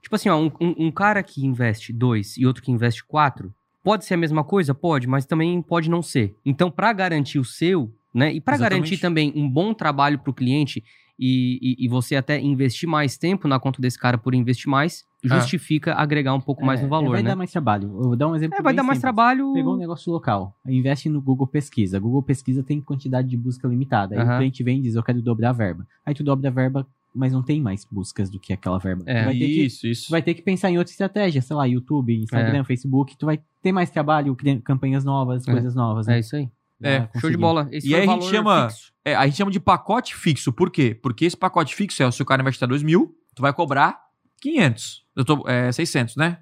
[0.00, 3.52] Tipo assim, ó, um, um- um cara que investe 2 e outro que investe 4,
[3.88, 4.74] Pode ser a mesma coisa?
[4.74, 6.34] Pode, mas também pode não ser.
[6.44, 8.30] Então, para garantir o seu, né?
[8.34, 10.84] E para garantir também um bom trabalho para o cliente
[11.18, 15.06] e, e- e você até investir mais tempo na conta desse cara por investir mais,
[15.24, 17.30] justifica agregar um pouco mais É, no valor, vai né?
[17.30, 17.88] dar mais trabalho.
[17.88, 19.00] Eu vou dar um exemplo É, vai dar mais simples.
[19.00, 19.52] trabalho.
[19.54, 21.98] Pegou um negócio local, investe no Google Pesquisa.
[21.98, 24.14] Google Pesquisa tem quantidade de busca limitada.
[24.14, 24.34] Aí Aham.
[24.34, 25.86] o cliente vem e diz, eu quero dobrar a verba.
[26.04, 26.86] Aí tu dobra a verba,
[27.18, 29.02] mas não tem mais buscas do que aquela verba.
[29.06, 29.20] É.
[29.22, 30.06] Tu vai ter que isso, isso.
[30.06, 32.16] Tu vai ter que pensar em outra estratégia, sei lá, YouTube, É.
[32.16, 35.52] Instagram, Facebook, tu vai ter mais trabalho, criando campanhas novas, É.
[35.52, 36.16] coisas novas, né?
[36.16, 36.48] É isso aí.
[36.80, 37.68] É, Show de bola.
[37.72, 38.68] Esse E aí a gente chama-.
[39.04, 40.52] É, a gente chama de pacote fixo.
[40.52, 40.94] Por quê?
[40.94, 43.98] Porque esse pacote fixo é, se o cara investir 2 mil, tu vai cobrar
[44.40, 45.04] 500.
[45.16, 46.38] Eu tô, é, 600, né?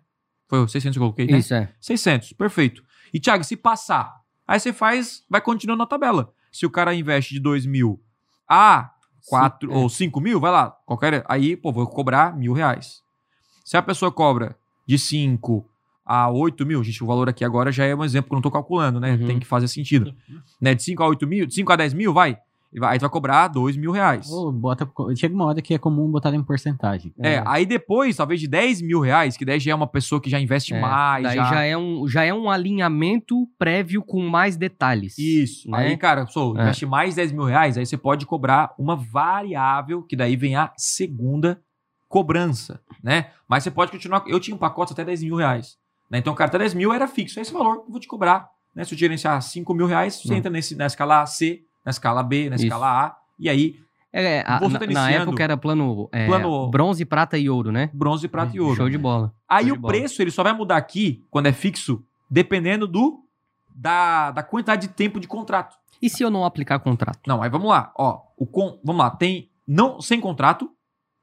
[0.46, 1.38] Foi o 600 que eu coloquei, né?
[1.38, 1.72] Isso, é.
[1.80, 2.84] 600, perfeito.
[3.14, 4.14] E, Thiago, se passar,
[4.46, 6.30] aí você faz, vai continuando na tabela.
[6.52, 7.98] Se o cara investe de 2 mil
[8.48, 8.90] a
[9.26, 9.78] 4 Sim, é.
[9.78, 13.02] ou 5 mil, vai lá, qualquer, aí, pô, vou cobrar mil reais.
[13.64, 14.56] Se a pessoa cobra
[14.86, 15.68] de 5
[16.04, 18.42] a 8 mil, gente, o valor aqui agora já é um exemplo que eu não
[18.42, 19.12] tô calculando, né?
[19.14, 19.26] Uhum.
[19.26, 20.14] Tem que fazer sentido.
[20.60, 20.74] Né?
[20.74, 22.38] De 5 a 8 mil, de 5 a 10 mil, vai.
[22.72, 24.28] E vai- Aí tu vai cobrar 2 mil reais.
[24.30, 24.86] Ou bota,
[25.16, 27.14] chega uma hora que é comum botar em porcentagem.
[27.18, 30.28] É, aí depois, talvez de 10 mil reais, que daí já é uma pessoa que
[30.28, 31.22] já investe É, mais.
[31.24, 31.62] Daí já...
[31.64, 35.16] é um, já é um alinhamento prévio com mais detalhes.
[35.18, 35.70] Isso.
[35.70, 35.78] né?
[35.78, 36.62] Aí, cara, sou, É.
[36.62, 40.72] investe mais 10 mil reais, aí você pode cobrar uma variável, que daí vem a
[40.76, 41.60] segunda
[42.08, 43.30] cobrança, né?
[43.48, 44.24] Mas você pode continuar.
[44.26, 45.76] Eu tinha um pacote até 10 mil reais.
[46.10, 46.18] Né?
[46.18, 47.38] Então, cara, até 10 mil era fixo.
[47.38, 48.48] É esse valor que eu vou te cobrar.
[48.74, 48.84] Né?
[48.84, 50.36] Se eu gerenciar 5 mil reais, você Hum.
[50.36, 52.64] entra nesse, na escala C, na escala B, na Isso.
[52.66, 53.76] escala A, e aí,
[54.12, 57.89] É, a- na, tá na época era plano, é, Plano- bronze, prata e ouro, né?
[57.95, 58.74] bronze, prata e ouro.
[58.76, 59.32] Show de bola.
[59.49, 59.93] Aí o bola.
[59.95, 63.22] preço ele só vai mudar aqui, quando é fixo, dependendo do
[63.74, 65.76] da, da quantidade de tempo de contrato.
[66.01, 67.20] E se eu não aplicar contrato?
[67.26, 67.93] Não, aí vamos lá.
[67.97, 70.70] Ó, o con, vamos lá, tem não sem contrato,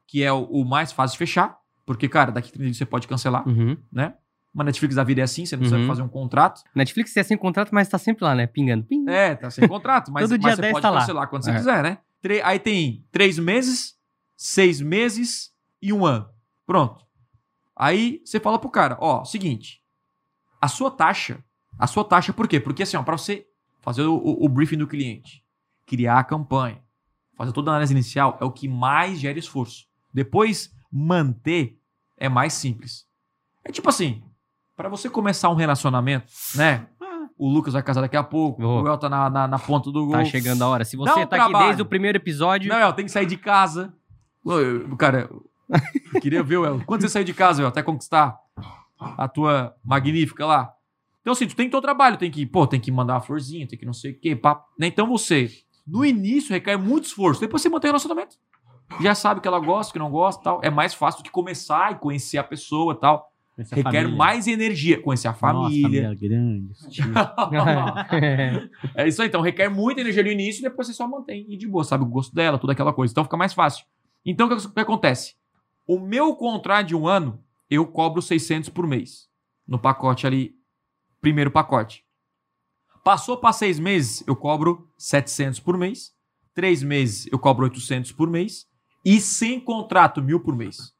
[0.07, 3.07] que é o, o mais fácil de fechar, porque, cara, daqui 30 dias você pode
[3.07, 3.75] cancelar, Uhum.
[3.91, 4.13] né?
[4.53, 5.87] Uma Netflix da vida é assim, você não precisa Uhum.
[5.87, 6.61] fazer um contrato.
[6.75, 8.45] Netflix é sem contrato, mas tá sempre lá, né?
[8.45, 8.83] Pingando.
[8.85, 9.05] Ping.
[9.09, 10.99] É, tá sem contrato, mas, Todo mas dia você 10 pode tá lá.
[10.99, 11.55] cancelar quando você É.
[11.55, 11.97] quiser, né?
[12.21, 13.95] Tre- aí tem três meses,
[14.37, 15.51] seis meses
[15.81, 16.29] e um ano.
[16.67, 17.03] Pronto.
[17.75, 19.81] Aí você fala pro cara, ó, seguinte,
[20.61, 21.43] a sua taxa,
[21.79, 22.59] a sua taxa por quê?
[22.59, 23.47] Porque assim, ó, pra você
[23.81, 25.43] fazer o, o- o briefing do cliente,
[25.87, 26.79] criar a campanha,
[27.35, 29.87] fazer toda a análise inicial é o que mais gera esforço.
[30.13, 31.79] Depois, manter
[32.15, 33.07] é mais simples.
[33.65, 34.23] É tipo assim,
[34.75, 36.87] Pra você começar um relacionamento, né?
[37.37, 38.83] O Lucas vai casar daqui a pouco, Vou.
[38.83, 40.13] o El tá na, na, na ponta do gol.
[40.13, 40.85] Tá chegando a hora.
[40.85, 41.65] Se você um tá aqui trabalho.
[41.65, 43.93] desde o primeiro episódio, Não, El, tem que sair de casa.
[44.45, 45.43] Eu- Cara, eu
[46.21, 46.81] queria ver, El.
[46.85, 48.37] Quando você saiu de casa, El, até conquistar
[48.99, 50.71] a tua magnífica lá.
[51.21, 53.79] Então, assim, tu tem o trabalho, tem que, pô, tem que mandar uma florzinha, tem
[53.79, 54.61] que não sei o quê, pá.
[54.77, 54.87] Né?
[54.87, 55.49] Então você,
[55.87, 57.39] no início, requer muito esforço.
[57.41, 58.35] Depois você mantém o relacionamento.
[59.01, 60.59] Já sabe que ela gosta, que não gosta e tal.
[60.63, 63.32] É mais fácil do que começar e conhecer a pessoa e tal.
[63.57, 64.09] Requer família.
[64.09, 64.99] mais energia.
[65.01, 65.81] Conhecer a Nossa, família.
[65.83, 66.73] família grande.
[68.95, 71.55] é isso aí, então requer muita energia no início e depois você só mantém e
[71.55, 73.11] de boa, sabe o gosto dela, toda aquela coisa.
[73.11, 73.85] Então fica mais fácil.
[74.25, 75.35] Então o que, o que acontece?
[75.85, 79.27] O meu contrato de um ano, eu cobro 600 por mês.
[79.67, 80.55] No pacote ali,
[81.21, 82.03] primeiro pacote.
[83.03, 86.11] Passou para seis meses, eu cobro 700 por mês.
[86.55, 88.65] Três meses, eu cobro 800 por mês.
[89.05, 90.93] E sem contrato, mil por mês.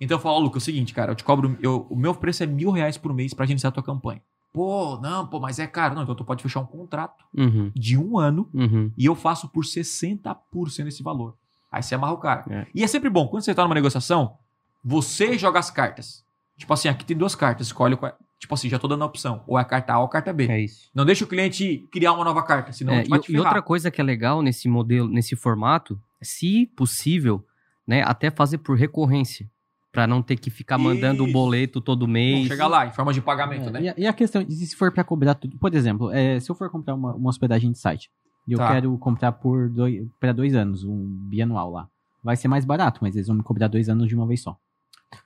[0.00, 1.58] Então eu falo, Lucas, é o seguinte, cara, eu te cobro.
[1.60, 4.22] eu- o meu preço é mil reais por mês pra gerenciar a tua campanha.
[4.52, 5.94] Pô, não, pô, mas é caro.
[5.94, 8.90] Não, então tu pode fechar um contrato Uhum, de um ano uhum.
[8.98, 11.36] e eu faço por 60% desse valor.
[11.70, 12.44] Aí você amarra o cara.
[12.50, 12.66] É.
[12.74, 14.36] E é sempre bom, quando você tá numa negociação,
[14.84, 16.24] você joga as cartas.
[16.56, 18.10] Tipo assim, aqui tem duas cartas, escolhe qual.
[18.10, 19.42] é- Tipo assim, já tô dando a opção.
[19.46, 20.46] Ou é a carta A ou a carta B.
[20.48, 20.88] É isso.
[20.94, 23.46] Não deixa o cliente criar uma nova carta, senão É, vai e, te e ferrar.
[23.48, 27.44] outra coisa que é legal nesse modelo, nesse formato, é, se possível,
[27.86, 29.46] né, até fazer por recorrência,
[29.92, 32.34] Pra não ter que ficar mandando o boleto todo mês.
[32.34, 33.82] Vamos chegar lá, em forma de pagamento, É, né?
[33.82, 35.58] e, a, e a questão de se for pra cobrar tudo.
[35.58, 38.08] Por exemplo, é, se eu for comprar uma, uma hospedagem de site
[38.46, 38.72] e eu Tá.
[38.72, 41.88] quero comprar por dois, para dois anos, um bianual lá,
[42.22, 44.56] vai ser mais barato, mas eles vão me cobrar dois anos de uma vez só.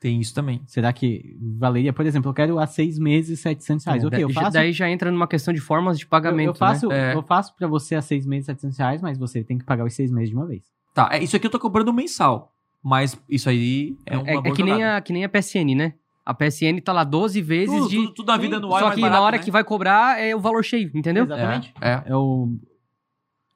[0.01, 0.63] Tem isso também.
[0.67, 4.03] Será que valeria, por exemplo, eu quero há seis meses 700 reais?
[4.03, 4.51] É, ok, eu faço.
[4.53, 6.47] Daí já entra numa questão de formas de eu, pagamento.
[6.49, 7.13] eu faço, né?
[7.13, 7.15] É.
[7.15, 9.93] eu faço pra você há seis meses 700 reais, mas você tem que pagar os
[9.93, 10.63] seis meses de uma vez.
[10.95, 12.54] Tá, é, isso aqui eu tô cobrando mensal.
[12.85, 14.23] Mas isso aí é né?
[14.23, 15.95] uma É, é boa que, nem a, que nem a PSN, né?
[16.27, 17.97] A PSN tá lá 12 vezes tudo, de.
[17.97, 19.43] tudo, tudo na vida anual é Só mais que barato, na hora né?
[19.43, 21.25] que vai cobrar é o valor cheio, entendeu?
[21.25, 21.73] Exatamente.
[21.81, 22.03] É, é.
[22.07, 22.47] É o.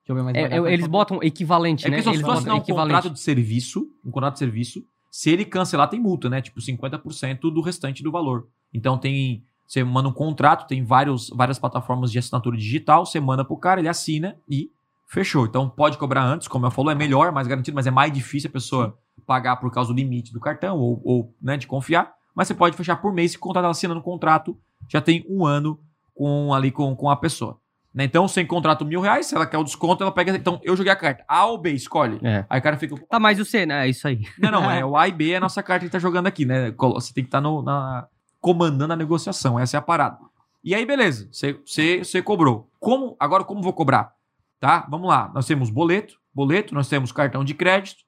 [0.00, 0.66] Deixa eu ver mais É, barato.
[0.66, 1.98] é, eles botam equivalente, É né?
[1.98, 2.94] que só se Eles assinar um equivalente.
[2.94, 6.40] contrato de serviço, um contrato de serviço, se ele cancelar, tem multa, né?
[6.40, 8.48] Tipo, 50% do restante do valor.
[8.72, 9.44] Então tem.
[9.66, 13.80] Você manda um contrato, tem vários, várias plataformas de assinatura digital, você manda pro cara,
[13.80, 14.70] ele assina e
[15.06, 15.44] fechou.
[15.44, 18.48] Então pode cobrar antes, como eu falou, é melhor, mais garantido, mas é mais difícil
[18.48, 22.12] a pessoa pagar por causa do limite do cartão ou, ou né, de confiar.
[22.34, 24.58] Mas você pode fechar por mês, se o contrato ela assinando um contrato,
[24.88, 25.80] já tem um ano
[26.14, 27.58] com ali com, com a pessoa.
[27.92, 28.04] Né?
[28.04, 30.36] Então, sem contrato mil reais, se ela quer o desconto, ela pega.
[30.36, 31.24] Então, eu joguei a carta.
[31.26, 32.20] A ou B, escolhe.
[32.22, 32.44] É.
[32.48, 32.94] Aí o cara fica.
[33.08, 33.86] Tá, mas o C, né?
[33.86, 34.22] É isso aí.
[34.38, 36.44] Não, não, é o A e B é a nossa carta que tá jogando aqui,
[36.44, 36.72] né?
[36.94, 38.06] Você tem que estar no, na,
[38.40, 40.18] comandando a negociação, essa é a parada.
[40.62, 42.70] E aí, beleza, você, você, você cobrou.
[42.78, 44.12] Como, agora, como vou cobrar?
[44.60, 44.86] Tá?
[44.90, 45.30] Vamos lá.
[45.34, 48.04] Nós temos boleto, boleto, nós temos cartão de crédito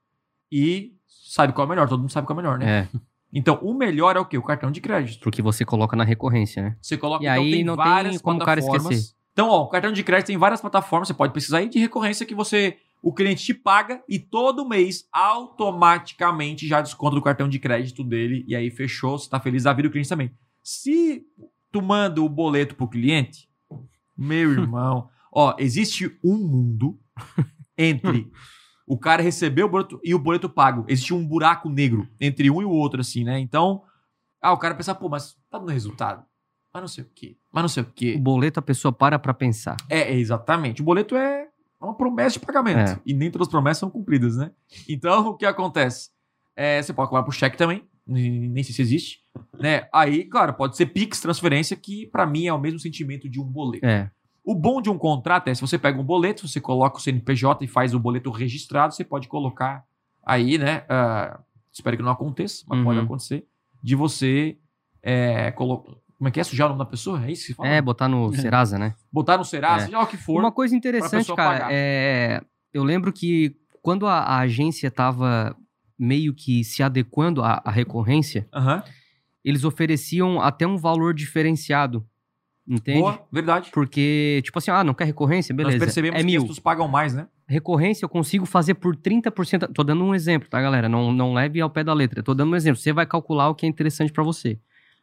[0.50, 0.92] e
[1.30, 1.88] sabe qual é o melhor?
[1.88, 2.80] Todo mundo sabe qual é o melhor, né?
[2.80, 2.88] É,
[3.32, 4.36] Então, o melhor é o quê?
[4.36, 5.22] O cartão de crédito.
[5.22, 6.76] porque você coloca na recorrência, né?
[6.82, 9.14] Você coloca E então, aí tem não tem várias como o cara esquecer.
[9.32, 12.26] Então, ó, o cartão de crédito tem várias plataformas, você pode precisar aí de recorrência
[12.26, 17.58] que você o cliente te paga e todo mês automaticamente já desconta do cartão de
[17.58, 20.32] crédito dele e aí fechou, você tá feliz da vida o cliente também.
[20.62, 21.24] Se
[21.72, 23.48] tu manda o boleto pro cliente,
[24.18, 26.98] meu irmão, ó, existe um mundo
[27.78, 28.30] entre
[28.92, 30.84] o cara receber o boleto e o boleto pago.
[30.88, 33.38] Existe um buraco negro entre um e o outro, assim, né?
[33.38, 33.84] Então,
[34.42, 36.24] ah, o cara pensa, pô, mas tá dando resultado.
[36.74, 37.36] Mas não sei o quê.
[37.52, 38.18] Mas não sei o O quê.
[38.18, 39.76] boleto a pessoa para pra pensar.
[39.88, 40.82] É, é, exatamente.
[40.82, 41.46] O boleto é
[41.80, 42.90] uma promessa de pagamento.
[42.90, 43.00] É.
[43.06, 44.50] E nem todas as promessas são cumpridas, né?
[44.88, 46.10] Então, o que acontece?
[46.56, 47.84] É, você pode cobrar por cheque também.
[48.06, 49.20] Nem sei se existe.
[49.56, 49.88] Né?
[49.94, 53.44] Aí, claro, pode ser Pix, transferência, que pra mim é o mesmo sentimento de um
[53.44, 53.86] boleto.
[53.86, 54.10] É.
[54.44, 57.64] O bom de um contrato é, se você pega um boleto, você coloca o CNPJ
[57.64, 59.84] e faz o boleto registrado, você pode colocar
[60.24, 60.84] aí, né?
[60.88, 61.40] ah,
[61.72, 62.84] espero que não aconteça, mas Uhum.
[62.84, 63.46] pode acontecer,
[63.82, 64.56] de você
[65.02, 65.92] é, colocar.
[66.18, 66.44] Como é que é?
[66.44, 67.24] Sujar o nome da pessoa?
[67.24, 67.68] É isso que fala?
[67.70, 68.94] É, botar no Serasa, né?
[69.10, 69.90] Botar no Serasa, É.
[69.90, 70.38] lá o que for.
[70.38, 72.42] Uma coisa interessante, cara, é.
[72.74, 75.56] Eu lembro que quando a, a agência tava
[75.98, 78.46] meio que se adequando à, à recorrência,
[79.42, 82.06] eles ofereciam até um valor diferenciado.
[82.70, 83.00] Entende?
[83.00, 83.70] Boa, verdade.
[83.72, 85.52] Porque, tipo assim, ah, não quer recorrência?
[85.52, 85.76] Beleza.
[85.76, 86.36] Nós percebemos é que mil.
[86.38, 87.26] as pessoas pagam mais, né?
[87.48, 89.72] Recorrência eu consigo fazer por 30%.
[89.74, 90.88] Tô dando um exemplo, tá, galera?
[90.88, 92.22] Não, não leve ao pé da letra.
[92.22, 92.80] Tô dando um exemplo.
[92.80, 94.56] Você vai calcular o que é interessante pra você.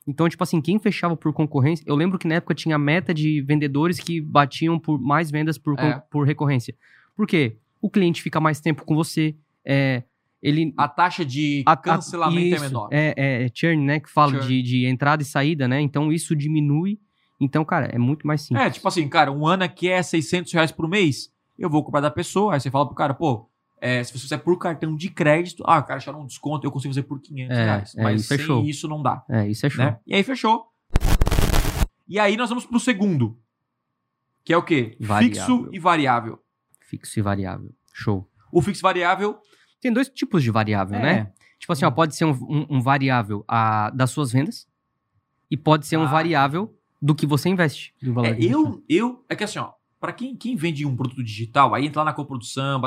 [0.08, 1.84] Então, tipo assim, quem fechava por concorrência.
[1.86, 5.78] Eu lembro que na época tinha meta de vendedores que batiam por mais vendas por,
[5.78, 6.02] É.
[6.10, 6.74] por recorrência.
[7.18, 7.58] Por quê?
[7.82, 9.36] O cliente fica mais tempo com você.
[9.66, 10.04] É,
[10.42, 10.74] ele.
[10.78, 12.88] A taxa de a- a- cancelamento é isso, menor.
[12.94, 13.14] É,
[13.46, 14.00] é churn, né?
[14.00, 15.82] Que fala de, de entrada e saída, né?
[15.82, 16.98] Então isso diminui.
[17.40, 18.66] Então, cara, é muito mais simples.
[18.66, 21.32] É, tipo assim, cara, um ano aqui é 600 reais por mês.
[21.58, 22.54] Eu vou cobrar da pessoa.
[22.54, 25.78] Aí você fala pro cara, pô, É, se você fizer por cartão de crédito, ah,
[25.78, 27.96] o cara acharam um desconto, eu consigo fazer por 500 É, reais.
[27.96, 28.64] é, Mas é sem show.
[28.66, 29.24] isso não dá.
[29.30, 29.86] É, isso é show.
[29.86, 30.00] Né?
[30.08, 30.66] E aí fechou.
[32.08, 33.38] E aí nós vamos pro segundo.
[34.44, 34.96] Que é o quê?
[35.00, 35.30] Variável.
[35.30, 36.40] Fixo e variável.
[36.80, 37.72] Fixo e variável.
[37.94, 38.28] Show.
[38.52, 39.38] O fixo e variável
[39.80, 41.02] Tem dois tipos de variável, É.
[41.02, 41.32] né?
[41.60, 44.68] Tipo assim, ó, pode ser um, um- um variável ah, das suas vendas
[45.52, 46.08] e pode ser um Ah.
[46.08, 47.94] variável do que você investe.
[48.02, 51.24] Do valor É, eu, eu, é que assim, ó, pra quem, quem vende um produto
[51.24, 52.82] digital, aí entra lá na coprodução,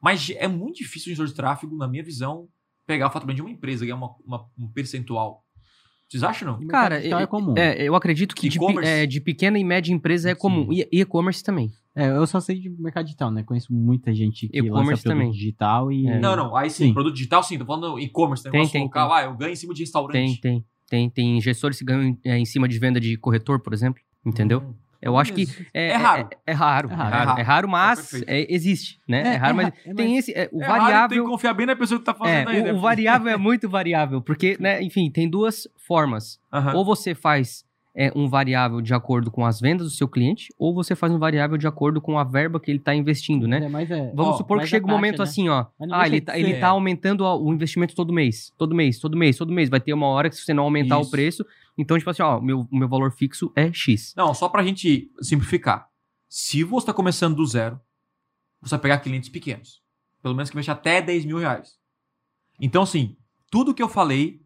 [0.00, 2.48] mas é muito difícil o gestor de tráfego, na minha visão,
[2.86, 5.42] pegar o faturamento de uma empresa, ganhar uma, uma- um percentual.
[6.08, 6.66] Vocês acham, não?
[6.68, 7.54] Cara, eu- é comum.
[7.58, 10.40] É, eu acredito que de, é, de pequena e média empresa é Sim.
[10.40, 10.72] comum.
[10.72, 11.72] E e e-commerce também.
[11.96, 13.42] É, eu só sei de mercado digital, né?
[13.42, 15.30] Conheço muita gente que lança também.
[15.32, 16.06] digital e...
[16.06, 16.20] É.
[16.20, 16.94] Não, não, aí sim, Sim.
[16.94, 19.18] produto digital sim, tô falando e-commerce, Tem, negócio tem, local, tem.
[19.18, 20.40] ah, eu ganho em cima de restaurante.
[20.40, 20.64] Tem, tem.
[20.88, 24.00] Tem, tem gestores que ganham é, em cima de venda de corretor, por exemplo.
[24.24, 24.60] Entendeu?
[24.60, 24.74] Hum.
[25.02, 25.44] Eu acho que.
[25.46, 25.66] Beleza.
[25.74, 26.28] É, É raro.
[26.46, 26.88] É, é raro.
[26.88, 27.10] É É raro.
[27.26, 28.28] raro, é raro, mas perfeito.
[28.28, 29.18] é, existe, né?
[29.22, 30.32] É, É, raro, é mas é, tem mas- esse.
[30.32, 31.24] é, o É raro, tem que variável.
[31.26, 32.72] confiar bem na pessoa que tá É, fazendo aí, o, né?
[32.72, 36.40] o variável é muito variável, porque, né, enfim, tem duas formas.
[36.74, 37.62] Ou você faz
[37.96, 41.18] é, um variável de acordo com as vendas do seu cliente, ou você faz um
[41.18, 43.64] variável de acordo com a verba que ele está investindo, né?
[43.64, 44.12] É, mas é...
[44.14, 45.24] Vamos Ó, supor que chega a um momento né?
[45.24, 45.64] assim, ó.
[45.90, 48.52] Ah, ele tá, ele tá aumentando ó, o investimento todo mês.
[48.58, 49.70] Todo mês, todo mês, todo mês.
[49.70, 51.08] Vai ter uma hora que se você não aumentar Isso.
[51.08, 51.46] o preço.
[51.78, 54.12] Então, tipo assim, ó, meu, meu valor fixo é X.
[54.14, 55.88] Não, só pra gente simplificar.
[56.28, 57.80] Se você tá começando do zero,
[58.60, 59.82] você vai pegar clientes pequenos.
[60.22, 61.78] Pelo menos que mexa até 10 mil reais.
[62.60, 63.16] Então, assim,
[63.50, 64.42] tudo que eu falei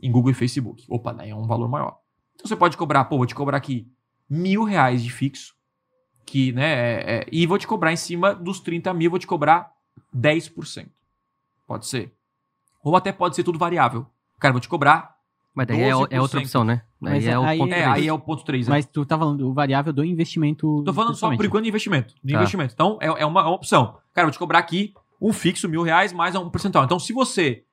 [0.00, 0.84] em Google e Facebook.
[0.88, 1.98] Opa, daí é um valor maior.
[2.38, 3.86] Então você pode cobrar, pô, vou te cobrar aqui
[4.30, 5.54] mil reais de fixo,
[6.24, 9.26] que, né, é- é- e vou te cobrar em cima dos 30 mil, vou te
[9.26, 9.72] cobrar
[10.12, 10.90] 10%.
[11.66, 12.12] Pode ser.
[12.82, 14.06] Ou até pode ser tudo variável.
[14.38, 15.16] Cara, vou te cobrar.
[15.54, 16.20] Mas daí é, é 12%.
[16.20, 16.82] outra opção, né?
[17.00, 17.88] Mas é o aí- ponto É, três.
[17.94, 18.68] aí é o ponto 3.
[18.68, 20.82] Mas tu tá falando o variável do investimento.
[20.84, 22.14] Tô falando só por enquanto de investimento.
[22.22, 22.38] De Tá.
[22.38, 22.72] investimento.
[22.74, 23.96] Então, é, é uma, é uma opção.
[24.14, 26.84] Cara, vou te cobrar aqui um fixo, mil reais, mais um percentual.
[26.84, 27.64] Então, se você,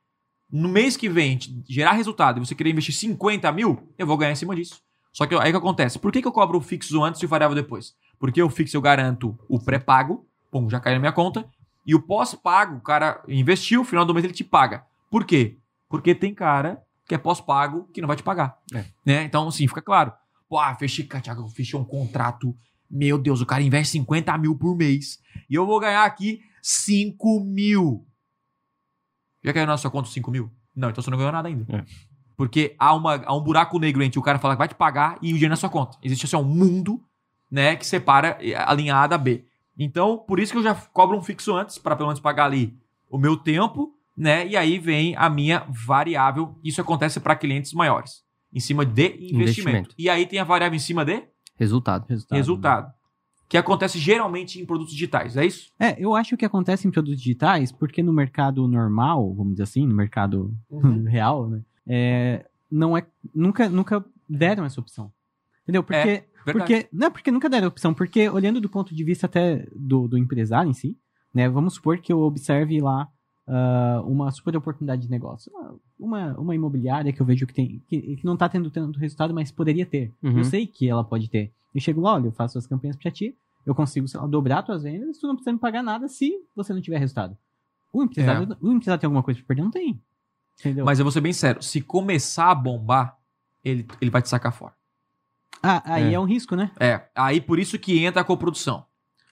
[0.56, 1.38] no mês que vem,
[1.68, 4.82] gerar resultado e você querer investir 50 mil, eu vou ganhar em cima disso.
[5.12, 6.00] Só que aí o que acontece?
[6.00, 7.94] Por que, que eu cobro o fixo antes e o variável depois?
[8.18, 11.46] Porque o fixo eu garanto o pré-pago, pum, já caiu na minha conta,
[11.86, 14.86] e o pós-pago, o cara investiu, no final do mês ele te paga.
[15.12, 15.58] Por quê?
[15.90, 18.58] Porque tem cara que é pós-pago que não vai te pagar.
[18.74, 18.86] É.
[19.06, 19.24] Né?
[19.24, 20.14] Então, assim, fica claro.
[20.48, 22.56] Pô, ah, fechei, Thiago, fechei um contrato.
[22.90, 25.20] Meu Deus, o cara investe 50 mil por mês.
[25.50, 28.06] E eu vou ganhar aqui 5 mil.
[29.46, 30.50] Já caiu na sua conta os 5 mil?
[30.76, 31.66] Não, então você não ganhou nada ainda.
[31.70, 31.84] É.
[32.36, 35.18] Porque há, uma, há um buraco negro entre o cara falar que vai te pagar
[35.22, 35.98] e o dinheiro na sua conta.
[36.04, 37.02] Existe assim, um mundo
[37.50, 39.46] né, que separa a linha A da B.
[39.78, 42.78] Então, por isso que eu já cobro um fixo antes, para pelo menos pagar ali
[43.10, 44.48] o meu tempo, né?
[44.48, 46.58] E aí vem a minha variável.
[46.64, 48.24] Isso acontece para clientes maiores,
[48.54, 49.42] em cima de investimento.
[49.42, 49.96] Investimento.
[49.98, 51.24] E aí tem a variável em cima de
[51.58, 52.06] Resultado.
[52.10, 52.38] Resultado.
[52.38, 52.94] resultado,
[53.48, 55.72] que acontece geralmente em produtos digitais, é isso?
[55.80, 59.86] É, eu acho que acontece em produtos digitais, porque no mercado normal, vamos dizer assim,
[59.86, 60.54] no mercado
[61.08, 61.62] real, né?
[61.88, 65.12] É, não é, nunca, nunca deram essa opção.
[65.64, 65.84] Entendeu?
[65.84, 66.54] Porque, Verdade.
[66.54, 69.68] porque, não é porque nunca deram a opção, porque olhando do ponto de vista até
[69.76, 70.98] do, do empresário em si,
[71.34, 71.50] né?
[71.50, 73.08] Vamos supor que eu observe lá
[73.48, 75.52] ah, uma super oportunidade de negócio.
[75.54, 79.00] Uma, uma, uma imobiliária que eu vejo que tem, que, que não tá tendo tanto
[79.00, 80.12] resultado, mas poderia ter.
[80.24, 80.40] Uhum.
[80.40, 81.52] Eu sei que ela pode ter.
[81.74, 83.36] Eu chego lá, olha, eu faço as campanhas pra ti,
[83.66, 86.82] eu consigo lá, dobrar tuas vendas, tu não precisa me pagar nada se você não
[86.82, 87.38] tiver resultado.
[87.92, 89.62] O empresário, o empresário tem alguma coisa pra perder?
[89.64, 90.02] Não tem.
[90.60, 90.86] Entendeu?
[90.86, 93.18] Mas eu vou ser bem sério, se começar a bombar,
[93.64, 94.74] ele, ele vai te sacar fora.
[95.62, 96.14] ah, aí É.
[96.14, 96.20] é.
[96.20, 96.72] um risco, né?
[96.80, 98.86] É, aí por isso que entra a coprodução.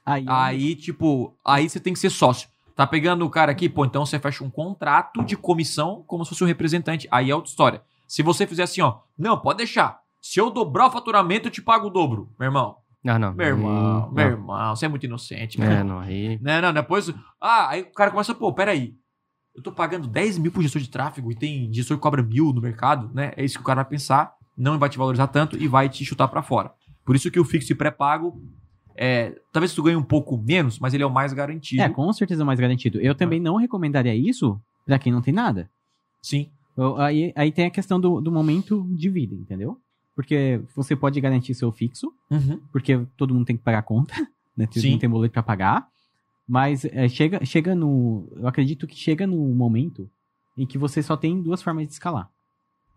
[0.06, 2.50] Aí, é Aí, tipo, aí você tem que ser sócio.
[2.76, 6.30] Tá pegando o cara aqui, pô, então você fecha um contrato de comissão como se
[6.30, 7.08] fosse um representante.
[7.12, 7.82] Aí é outra história.
[8.08, 10.00] Se você fizer assim, ó, não, pode deixar.
[10.22, 12.32] Se eu dobrar o faturamento, eu te pago o dobro.
[12.40, 13.34] Meu irmão, Ah, não.
[13.34, 14.32] meu irmão, meu não.
[14.32, 15.62] irmão, você é muito inocente.
[15.62, 15.84] É, mano.
[15.96, 16.40] não, aí.
[16.42, 17.14] Não, não, depois.
[17.40, 18.96] Ah, aí o cara começa, pô, peraí.
[19.56, 22.52] eu tô pagando 10 mil por gestor de tráfego e tem gestor que cobra mil
[22.54, 23.34] no mercado, né?
[23.38, 26.04] É isso que o cara vai pensar, não vai te valorizar tanto e vai te
[26.04, 26.72] chutar para fora.
[27.06, 28.42] Por isso que o fixo e pré-pago,
[28.96, 31.82] é, talvez tu ganhe um pouco menos, mas ele é o mais garantido.
[31.82, 33.00] É, com certeza mais garantido.
[33.02, 35.70] Eu também não recomendaria isso pra quem não tem nada.
[36.22, 36.50] Sim.
[36.98, 39.78] Aí, aí tem a questão do, do momento de vida, entendeu?
[40.16, 42.60] Porque você pode garantir seu fixo, Uhum.
[42.72, 44.14] porque todo mundo tem que pagar a conta,
[44.58, 44.66] né?
[44.68, 44.92] Todo Sim.
[44.92, 45.88] mundo tem boleto pra pagar.
[46.48, 48.28] Mas é, chega, chega no.
[48.36, 50.10] Eu acredito que chega no momento
[50.58, 52.30] em que você só tem duas formas de escalar.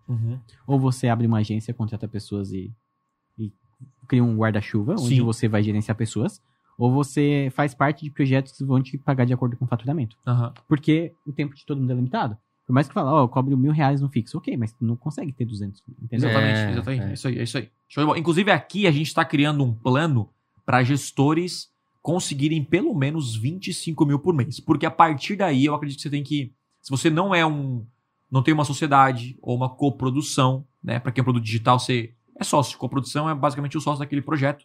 [0.09, 0.39] Uhum.
[0.67, 2.73] Ou você abre uma agência, contrata pessoas e
[4.07, 5.23] cria um guarda-chuva, onde Sim.
[5.23, 6.41] você vai gerenciar pessoas.
[6.79, 10.17] Ou você faz parte de projetos que vão te pagar de acordo com o faturamento.
[10.27, 10.53] Aham.
[10.69, 12.37] Porque o tempo de todo mundo é limitado.
[12.67, 14.37] Por mais que fala, ó, eu cobro mil reais no fixo.
[14.37, 16.29] Ok, mas tu não consegue ter 200, entendeu?
[16.29, 17.03] Exatamente, É, exatamente.
[17.03, 17.11] é.
[17.11, 17.69] É isso aí, é isso aí.
[17.89, 18.19] Show de bola.
[18.19, 20.29] Inclusive, aqui a gente está criando um plano
[20.67, 21.71] para gestores
[22.03, 24.61] conseguirem pelo menos 25 mil por mês.
[24.61, 26.53] Porque a partir daí, eu acredito que você tem que.
[26.83, 27.85] Se você não é um.
[28.31, 30.99] Não tem uma sociedade ou uma coprodução, né?
[30.99, 32.79] Para quem é produto digital, você é sócio.
[32.79, 34.65] Coprodução é basicamente o sócio daquele projeto.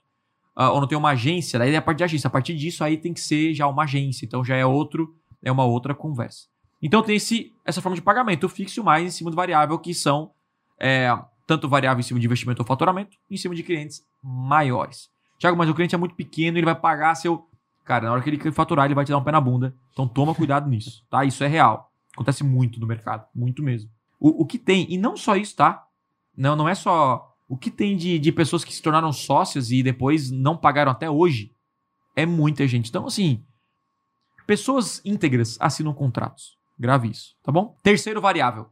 [0.55, 2.27] Ah, ou não tem uma agência, daí é a parte de agência.
[2.27, 4.25] A partir disso, aí tem que ser já uma agência.
[4.25, 6.47] Então já é outro, é uma outra conversa.
[6.81, 10.31] Então tem esse, essa forma de pagamento fixo mais em cima do variável, que são
[10.79, 11.15] é,
[11.45, 15.09] tanto variável em cima de investimento ou faturamento, em cima de clientes maiores.
[15.37, 17.47] Tiago, mas o cliente é muito pequeno, ele vai pagar seu.
[17.83, 19.75] Cara, na hora que ele faturar, ele vai te dar um pé na bunda.
[19.91, 21.25] Então toma cuidado nisso, tá?
[21.25, 21.91] Isso é real.
[22.13, 23.89] Acontece muito no mercado, muito mesmo.
[24.19, 25.85] O, o que tem, e não só isso, tá?
[26.35, 27.30] Não, não é só.
[27.51, 31.09] O que tem de, de pessoas que se tornaram sócias e depois não pagaram até
[31.09, 31.51] hoje
[32.15, 32.87] é muita gente.
[32.87, 33.43] Então, assim,
[34.47, 36.57] pessoas íntegras assinam contratos.
[36.79, 37.75] Grave isso, tá bom?
[37.83, 38.69] Terceiro variável.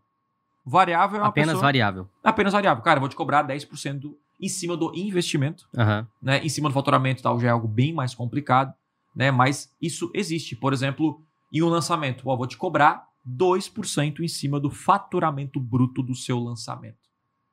[0.66, 1.62] Variável é uma Apenas pessoa...
[1.62, 2.10] variável.
[2.24, 2.82] Apenas variável.
[2.82, 6.08] Cara, eu vou te cobrar 10% em cima do investimento, Aham.
[6.22, 6.42] né?
[6.42, 8.74] Em cima do faturamento e tal, já é algo bem mais complicado,
[9.14, 9.30] né?
[9.30, 10.56] Mas isso existe.
[10.56, 11.22] Por exemplo,
[11.52, 16.40] em um lançamento, ó, vou te cobrar 2% em cima do faturamento bruto do seu
[16.40, 17.09] lançamento,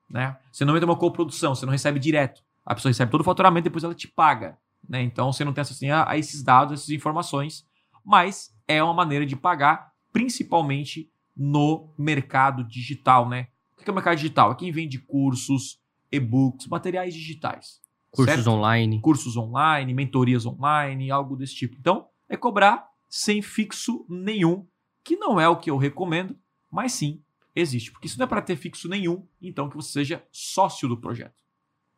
[0.08, 0.36] né?
[0.50, 2.42] Você não entra uma coprodução, você não recebe direto.
[2.64, 5.02] A pessoa recebe todo o faturamento e depois ela te paga, né?
[5.02, 7.66] Então você não tem acesso a, a esses dados, essas informações,
[8.04, 13.48] mas é uma maneira de pagar, principalmente no mercado digital, né?
[13.78, 14.52] O que é o mercado digital?
[14.52, 15.80] É quem vende cursos,
[16.10, 17.80] e-books, materiais digitais.
[18.10, 18.50] Cursos certo?
[18.50, 19.00] online.
[19.00, 21.76] cursos online, mentorias online, algo desse tipo.
[21.78, 24.66] Então, é cobrar sem fixo nenhum,
[25.04, 26.36] que não é o que eu recomendo,
[26.70, 27.22] mas sim
[27.56, 27.90] existe.
[27.90, 31.42] Porque isso não é para ter fixo nenhum, então que você seja sócio do projeto,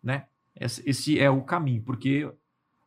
[0.03, 0.27] né?
[0.59, 2.29] Esse, é o caminho, porque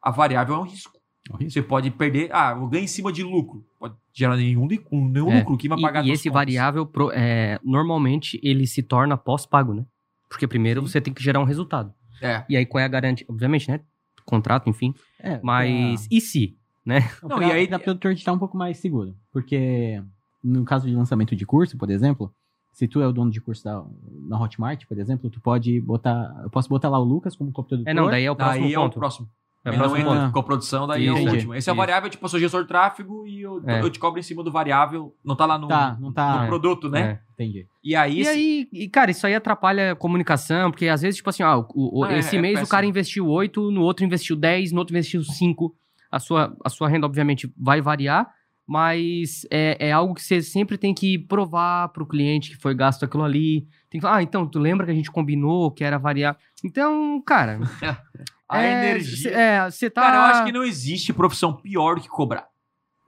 [0.01, 0.99] a variável é um risco.
[1.39, 3.63] Você pode perder, ah, eu ganho em cima de lucro.
[3.80, 5.39] Pode gerar nenhum, nenhum É.
[5.39, 6.39] lucro que vai E, pagar e tuas esse contas.
[6.41, 9.86] variável, pro- é, normalmente, ele se torna pós-pago, né?
[10.28, 10.88] Porque primeiro Sim.
[10.88, 11.93] você tem que gerar um resultado.
[12.22, 12.43] É.
[12.49, 13.26] E aí qual é a garantia?
[13.30, 13.80] Obviamente, né?
[14.26, 14.93] Contrato, enfim.
[15.19, 16.57] É, Mas e se?
[16.86, 19.15] Não, Não, pra, e aí- pra produtor digital é um pouco mais seguro.
[19.32, 20.01] Porque
[20.43, 22.34] no caso de lançamento de curso, por exemplo,
[22.72, 23.84] se tu é o dono de curso da,
[24.28, 26.34] na Hotmart, por exemplo, tu pode botar.
[26.43, 27.89] Eu posso botar lá o Lucas como coprodutor.
[27.89, 28.99] É, não, daí é o próximo Daí é o ponto.
[28.99, 29.30] próximo.
[29.63, 30.34] É o não próximo entra ponto.
[30.34, 31.53] com a produção, daí é o último.
[31.53, 33.80] Esse é o variável, tipo, eu sou gestor de tráfego e eu, É.
[33.82, 35.15] eu te cobro em cima do variável.
[35.24, 37.01] Não tá lá no, Tá, não tá- no produto, né?
[37.01, 37.19] É.
[37.43, 37.67] Entendi.
[37.84, 41.30] E aí, E aí, e, cara, isso aí atrapalha a comunicação, porque às vezes, tipo
[41.30, 44.03] assim, ah, o- o- Ah, é- esse é mês o cara investiu 8, no outro
[44.03, 45.76] investiu 10, no outro investiu 5.
[46.11, 48.28] A sua, a sua renda, obviamente, vai variar,
[48.72, 53.03] mas é, é algo que você sempre tem que provar pro cliente que foi gasto
[53.03, 53.67] aquilo ali.
[53.89, 56.38] Tem que falar, ah, então, tu lembra que a gente combinou que era variar?
[56.63, 57.59] Então, cara.
[58.47, 59.30] a é, energia.
[59.30, 60.03] É, você tá.
[60.03, 62.47] Cara, eu acho que não existe profissão pior do que cobrar.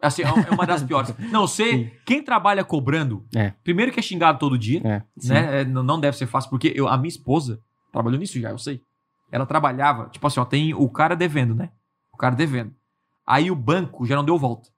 [0.02, 1.16] Assim, é é uma das piores.
[1.32, 1.92] Não, você, Sim.
[2.06, 3.54] quem trabalha cobrando, É.
[3.64, 5.62] primeiro que é xingado todo dia, É, né?
[5.62, 8.58] É, não não deve ser fácil, porque eu, a minha esposa trabalhou nisso já, eu
[8.58, 8.82] sei.
[9.32, 11.70] Ela trabalhava, tipo assim, ó, tem o cara devendo, né?
[12.12, 12.76] O cara devendo.
[13.26, 14.73] Aí o banco já não deu volta.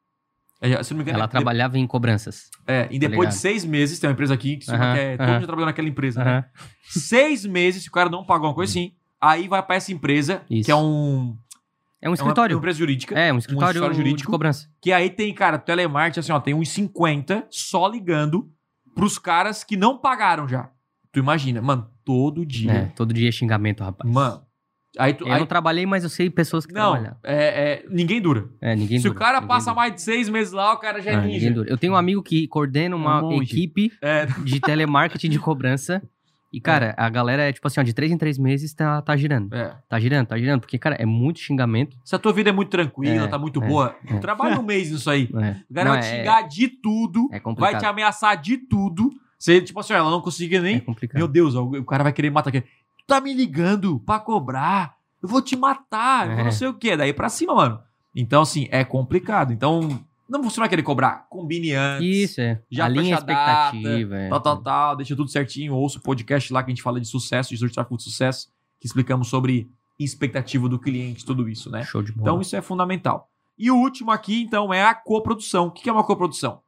[0.74, 2.49] É, se não me engano, Ela é- trabalhava em cobranças.
[2.68, 3.30] É, e Tá depois ligado?
[3.30, 5.32] de seis meses, tem uma empresa aqui que, se chama Aham, que é, todo aham.
[5.34, 6.32] mundo já trabalhou naquela empresa, né?
[6.32, 6.45] Aham.
[6.88, 10.41] Seis meses, se o cara não pagou uma coisa assim, aí vai pra essa empresa,
[10.49, 10.66] Isso.
[10.66, 11.38] que é um.
[12.01, 12.55] É um É uma, escritório.
[12.55, 13.18] uma empresa jurídica.
[13.20, 14.70] É, um escritório, escritório de cobrança.
[14.82, 18.47] Que aí tem, cara, telemarketing, assim, ó, tem uns 50 só ligando
[18.93, 20.70] pros caras que não pagaram já.
[21.11, 22.93] Tu imagina, mano, todo É, dia.
[22.95, 24.11] todo dia é xingamento, rapaz.
[24.11, 24.44] Mano.
[24.97, 25.27] Aí tu.
[25.27, 27.17] Eu aí- não trabalhei, mas eu sei pessoas que não, trabalharam.
[27.23, 27.35] é,
[27.73, 28.49] é, ninguém dura.
[28.61, 29.75] É, ninguém Se o dura, cara ninguém passa dura.
[29.75, 31.27] mais de seis meses lá, o cara já é ninja.
[31.27, 31.69] ninguém dura.
[31.69, 36.01] Eu tenho um amigo que coordena uma um equipe É, de telemarketing de cobrança.
[36.53, 39.17] E, cara, a galera é tipo assim, ó, de três em três meses tá, tá
[39.17, 39.53] girando.
[39.53, 39.75] é.
[39.89, 40.61] Tá girando, tá girando.
[40.61, 41.97] Porque, cara, é muito xingamento.
[42.05, 44.17] Se a tua vida é muito tranquila, É, tá muito é, boa, é.
[44.19, 45.23] trabalha um mês nisso aí.
[45.23, 45.25] É.
[45.69, 49.09] O cara Não, vai te é- xingar de tudo, É vai te ameaçar de tudo.
[49.37, 50.77] Você, tipo assim, ó, ela não conseguia nem.
[50.77, 51.17] É complicado.
[51.19, 52.63] Meu Deus, ó, o cara vai querer matar aqui.
[53.08, 54.95] Tá me ligando pra cobrar.
[55.22, 56.28] Eu vou te matar.
[56.28, 56.43] Eu É.
[56.45, 56.95] não sei o quê.
[56.97, 57.80] Daí pra cima, mano.
[58.16, 59.51] Então, assim, é complicado.
[59.53, 61.28] Então, Não, você não vai querer cobrar.
[61.30, 62.32] Combine antes.
[62.32, 62.60] Isso, é.
[62.72, 64.16] Já a fecha a data, expectativa.
[64.18, 64.30] é.
[64.30, 64.95] Tal, tal, tal.
[64.95, 65.76] Deixa tudo certinho.
[65.76, 68.47] Ouça o podcast lá que a gente fala de sucesso, de tráfego de sucesso,
[68.80, 71.84] que explicamos sobre expectativa do cliente, tudo isso, né?
[71.84, 72.28] Show de bola.
[72.28, 73.30] Então isso é fundamental.
[73.58, 75.68] E o último aqui, então, é a coprodução.
[75.68, 76.60] O que é uma coprodução?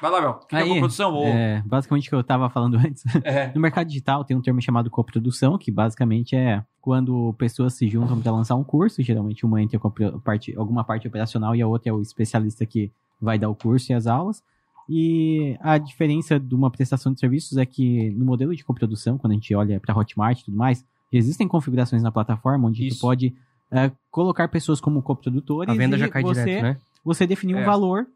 [0.00, 0.30] Vai lá, Bel.
[0.30, 1.14] O que que é Aí, coprodução?
[1.14, 3.02] Ou- É, basicamente o que eu tava falando antes.
[3.24, 3.50] É.
[3.54, 8.20] No mercado digital tem um termo chamado coprodução, que basicamente é quando pessoas se juntam
[8.20, 11.62] para lançar um curso, geralmente uma entra com a pro- parte, alguma parte operacional e
[11.62, 12.90] a outra é o especialista que
[13.20, 14.42] vai dar o curso e as aulas.
[14.88, 19.32] E a diferença de uma prestação de serviços é que no modelo de coprodução, quando
[19.32, 22.98] a gente olha para Hotmart e tudo mais, existem configurações na plataforma onde Isso.
[22.98, 23.34] tu pode
[23.72, 26.76] é, colocar pessoas como coprodutores A venda e já cai você, direto, né?
[27.04, 27.62] você definir É.
[27.62, 28.06] um valor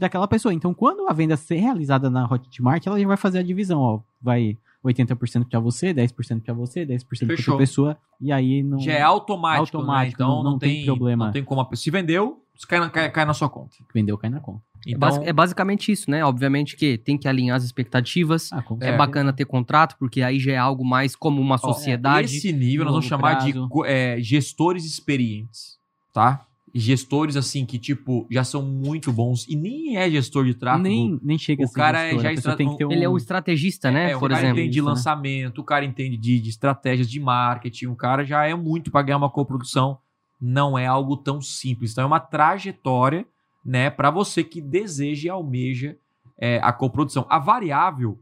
[0.00, 0.52] para aquela pessoa.
[0.52, 4.00] Então, quando a venda ser realizada na Hotmart, ela já vai fazer a divisão, ó,
[4.20, 7.52] vai 80% para você, 10% para você, 10% para Fechou.
[7.54, 10.24] outra pessoa, e aí não Já é automático, Automático, né?
[10.24, 11.26] Então não- não, não tem, tem problema.
[11.26, 11.82] Não tem como a pessoa.
[11.84, 13.76] Se vendeu, cai na, cai, cai na sua conta.
[13.94, 14.62] vendeu cai na conta.
[14.86, 16.24] É, Então, basi- é basicamente isso, né?
[16.24, 18.50] Obviamente que tem que alinhar as expectativas.
[18.50, 18.96] Ah, É, É.
[18.96, 22.34] bacana ter contrato, porque aí já é algo mais como uma ó, sociedade.
[22.34, 23.68] Esse nível nós vamos chamar de prazo.
[23.68, 25.78] co- é, gestores experientes,
[26.14, 26.46] tá?
[26.74, 29.46] Gestores, assim, que, tipo, já são muito bons.
[29.48, 30.84] E nem é gestor de tráfego.
[30.84, 32.76] nem, nem chega o a ser cara é gestor, já a pessoa estra- tem que
[32.78, 32.92] ter um...
[32.92, 34.12] Ele é o estrategista, né?
[34.12, 34.58] É, o Por cara exemplo.
[34.58, 34.90] entende de isso, né?
[34.92, 39.02] lançamento, o cara entende de, de estratégias de marketing, o cara já é muito para
[39.02, 39.98] ganhar uma coprodução.
[40.40, 41.92] Não é algo tão simples.
[41.92, 43.26] Então é uma trajetória,
[43.64, 45.96] né, para você que deseja e almeja
[46.38, 47.26] é, a coprodução.
[47.28, 48.18] A variável,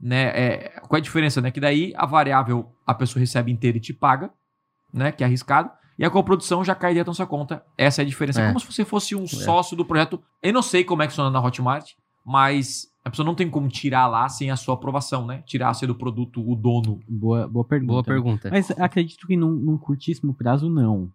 [0.00, 1.50] né, é, qual é a diferença, né?
[1.50, 4.30] Que daí a variável a pessoa recebe inteira e te paga,
[4.92, 5.70] né, que é arriscado.
[5.98, 7.62] E a coprodução já cai direto na sua conta.
[7.76, 8.40] Essa é a diferença.
[8.40, 8.48] É É.
[8.48, 10.20] como se você fosse um sócio do projeto.
[10.42, 11.90] Eu não sei como é que funciona na Hotmart,
[12.24, 15.42] mas a pessoa não tem como tirar lá sem a sua aprovação, né?
[15.44, 17.00] Tirar ser do produto o dono.
[17.08, 17.92] Boa, boa pergunta.
[17.92, 18.48] Boa pergunta.
[18.50, 21.10] Mas acredito que num, num curtíssimo prazo, não.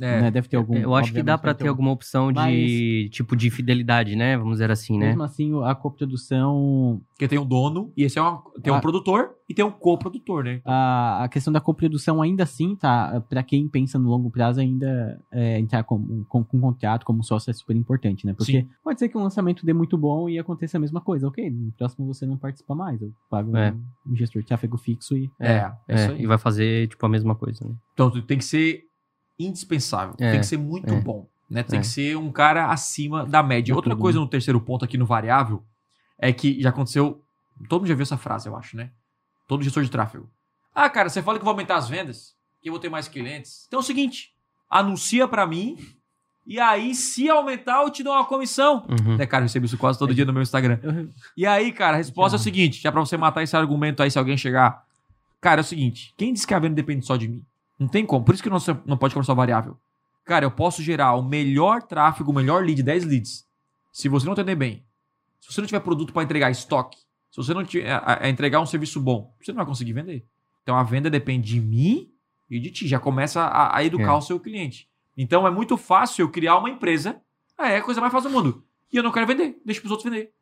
[0.00, 0.30] É, né?
[0.30, 0.76] Deve ter algum...
[0.76, 4.36] Eu acho que dá deve ter alguma opção de tipo de fidelidade, né?
[4.36, 5.08] Vamos dizer assim, né?
[5.08, 8.80] Mesmo assim, a coprodução Porque tem um dono, e esse é uma, tem um Ah.
[8.80, 10.60] produtor e tem um coprodutor, né?
[10.64, 13.20] a, a questão da coprodução ainda assim, tá?
[13.28, 17.22] Pra quem pensa no longo prazo, ainda é, entrar com, com, com um contrato como
[17.24, 18.34] sócio é super importante, né?
[18.34, 18.68] Porque Sim.
[18.84, 21.26] pode ser que um lançamento dê muito bom e aconteça a mesma coisa.
[21.28, 23.00] Ok, no próximo você não participa mais.
[23.00, 23.72] Eu pago É.
[24.06, 25.30] um, um gestor de tráfego fixo e.
[25.40, 26.22] É, é, É, isso aí.
[26.22, 27.74] e vai fazer tipo a mesma coisa, né?
[27.94, 28.82] Então tem que ser
[29.38, 31.00] indispensável, É, tem que ser muito é.
[31.00, 31.62] bom, né?
[31.62, 31.82] Tem É.
[31.82, 33.72] que ser um cara acima da média.
[33.72, 35.62] É Outra coisa no terceiro ponto aqui no variável
[36.18, 37.22] é que já aconteceu,
[37.68, 38.90] todo mundo já viu essa frase, eu acho, né?
[39.46, 40.28] Todo gestor de tráfego.
[40.74, 43.08] Ah, cara, você fala que eu vou aumentar as vendas, que eu vou ter mais
[43.08, 43.64] clientes.
[43.66, 44.32] Então é o seguinte,
[44.68, 45.76] anuncia pra mim
[46.46, 48.86] e aí se aumentar eu te dou uma comissão.
[48.88, 49.16] Uhum.
[49.16, 50.78] Né, cara, eu recebo isso quase todo dia no meu Instagram.
[51.36, 54.10] E aí, cara, a resposta é o seguinte: já pra você matar esse argumento aí,
[54.10, 54.84] se alguém chegar.
[55.40, 57.44] Cara, é o seguinte: quem diz que a venda depende só de mim?
[57.78, 58.24] Não tem como.
[58.24, 59.78] Por isso que não, não pode conversar variável.
[60.24, 63.46] Cara, eu posso gerar o melhor tráfego, o melhor lead, 10 leads.
[63.92, 64.84] Se você não atender bem,
[65.40, 66.98] se você não tiver produto para entregar estoque,
[67.30, 70.26] se você não tiver a, a entregar um serviço bom, você não vai conseguir vender.
[70.62, 72.10] Então a venda depende de mim
[72.50, 72.86] e de ti.
[72.86, 74.16] Já começa a, a educar É.
[74.16, 74.88] o seu cliente.
[75.16, 77.20] Então é muito fácil eu criar uma empresa.
[77.56, 78.64] Ah, é a coisa mais fácil do mundo.
[78.92, 79.60] E eu não quero vender.
[79.64, 80.32] Deixa pros outros vender.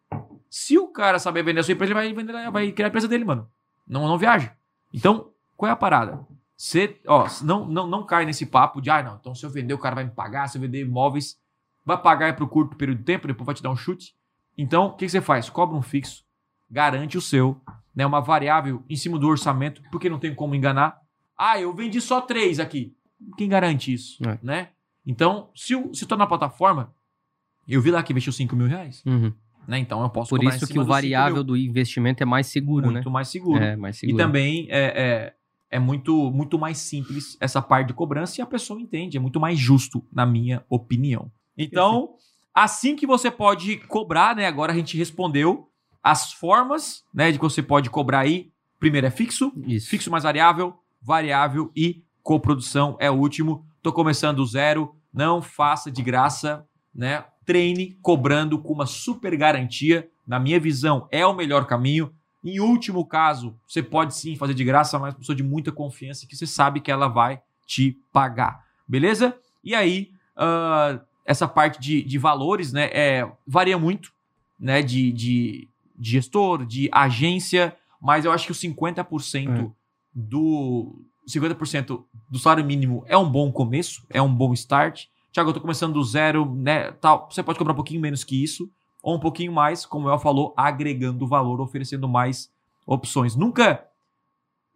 [0.51, 3.09] Se o cara saber vender a sua empresa, ele vai, vender, vai criar a empresa
[3.09, 3.49] dele, mano.
[3.87, 4.55] Não, não viaja.
[4.93, 6.21] Então, qual é a parada?
[6.57, 9.75] Você, ó, não, não, não cai nesse papo de, ah, não, então se eu vender,
[9.75, 11.37] o cara vai me pagar, se eu vender imóveis,
[11.85, 14.15] vai pagar por curto período de tempo, depois vai te dar um chute.
[14.57, 15.51] Então, o que, que você faz?
[15.51, 16.25] Cobra um fixo,
[16.71, 17.61] garante o seu,
[17.95, 18.07] né?
[18.07, 20.99] Uma variável em cima do orçamento, porque não tem como enganar.
[21.37, 22.95] Ah, eu vendi só três aqui.
[23.37, 24.19] Quem garante isso?
[24.27, 24.39] É.
[24.43, 24.69] Né?
[25.05, 26.95] Então, se, o- se tô na plataforma,
[27.69, 29.03] eu vi lá que investiu 5 mil reais.
[29.05, 29.33] Uhum.
[29.69, 29.79] Né?
[29.79, 32.87] Então eu posso Por isso que o dos 5 variável do investimento é mais seguro,
[32.91, 33.13] muito né?
[33.13, 33.63] mais seguro.
[33.63, 34.17] É, mais E seguro.
[34.25, 35.35] também é, é,
[35.71, 39.17] é muito, muito mais simples essa parte de cobrança e a pessoa entende.
[39.17, 41.31] É muito mais justo, na minha opinião.
[41.57, 42.15] Então,
[42.55, 44.47] assim que você pode cobrar, né?
[44.47, 45.69] Agora a gente respondeu
[46.03, 48.51] as formas né, de que você pode cobrar aí.
[48.79, 49.89] Primeiro é fixo, Isso.
[49.89, 53.67] fixo mais variável, variável e coprodução é o último.
[53.83, 57.25] Tô começando do zero, não faça de graça, né?
[57.45, 60.09] Treine cobrando com uma super garantia.
[60.27, 62.13] Na minha visão, é o melhor caminho.
[62.47, 66.37] Em último caso, você pode sim fazer de graça, mas pessoa de muita confiança que
[66.37, 68.65] você sabe que ela vai te pagar.
[68.87, 69.37] Beleza?
[69.65, 72.89] E aí, ah, essa parte de, de valores, né?
[72.93, 74.13] É, varia muito,
[74.61, 74.81] né?
[74.81, 75.69] De, de,
[75.99, 79.73] de gestor, de agência, mas eu acho que o 50%
[80.15, 85.07] do 50% do salário mínimo é um bom começo, é um bom start.
[85.33, 86.93] Tiago, eu tô começando do zero, né?
[86.93, 87.29] Tal.
[87.29, 88.71] Você pode cobrar um pouquinho menos que isso,
[89.07, 92.51] ou um pouquinho mais, como o El falou, agregando valor, oferecendo mais
[92.85, 93.37] opções.
[93.37, 93.87] Nunca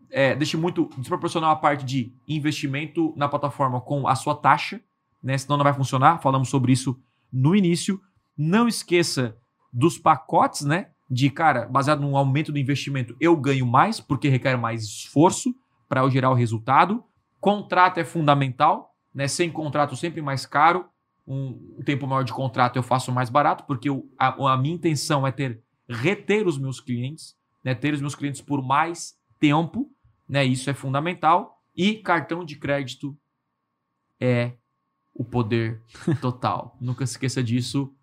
[0.09, 4.81] é, deixe muito desproporcional a parte de investimento na plataforma com a sua taxa,
[5.21, 5.37] né?
[5.37, 6.21] Senão não vai funcionar.
[6.21, 6.97] Falamos sobre isso
[7.33, 8.01] no início.
[8.39, 9.37] Não esqueça
[9.73, 10.91] dos pacotes, né?
[11.11, 15.53] De, cara, baseado no aumento do investimento, eu ganho mais, porque requer mais esforço
[15.89, 17.03] para eu gerar o resultado.
[17.41, 19.27] Contrato é fundamental, né?
[19.27, 20.85] Sem contrato sempre mais caro.
[21.33, 25.25] Um, tempo maior de contrato eu faço mais barato, porque eu, a, a minha intenção
[25.25, 27.73] é ter reter os meus clientes, né?
[27.73, 29.89] Ter os meus clientes por mais tempo,
[30.29, 30.45] né?
[30.45, 31.63] Isso é fundamental.
[31.77, 33.17] E cartão de crédito
[34.19, 34.55] é
[35.15, 35.81] o poder
[36.21, 36.77] total.
[36.81, 37.95] Nunca se esqueça disso.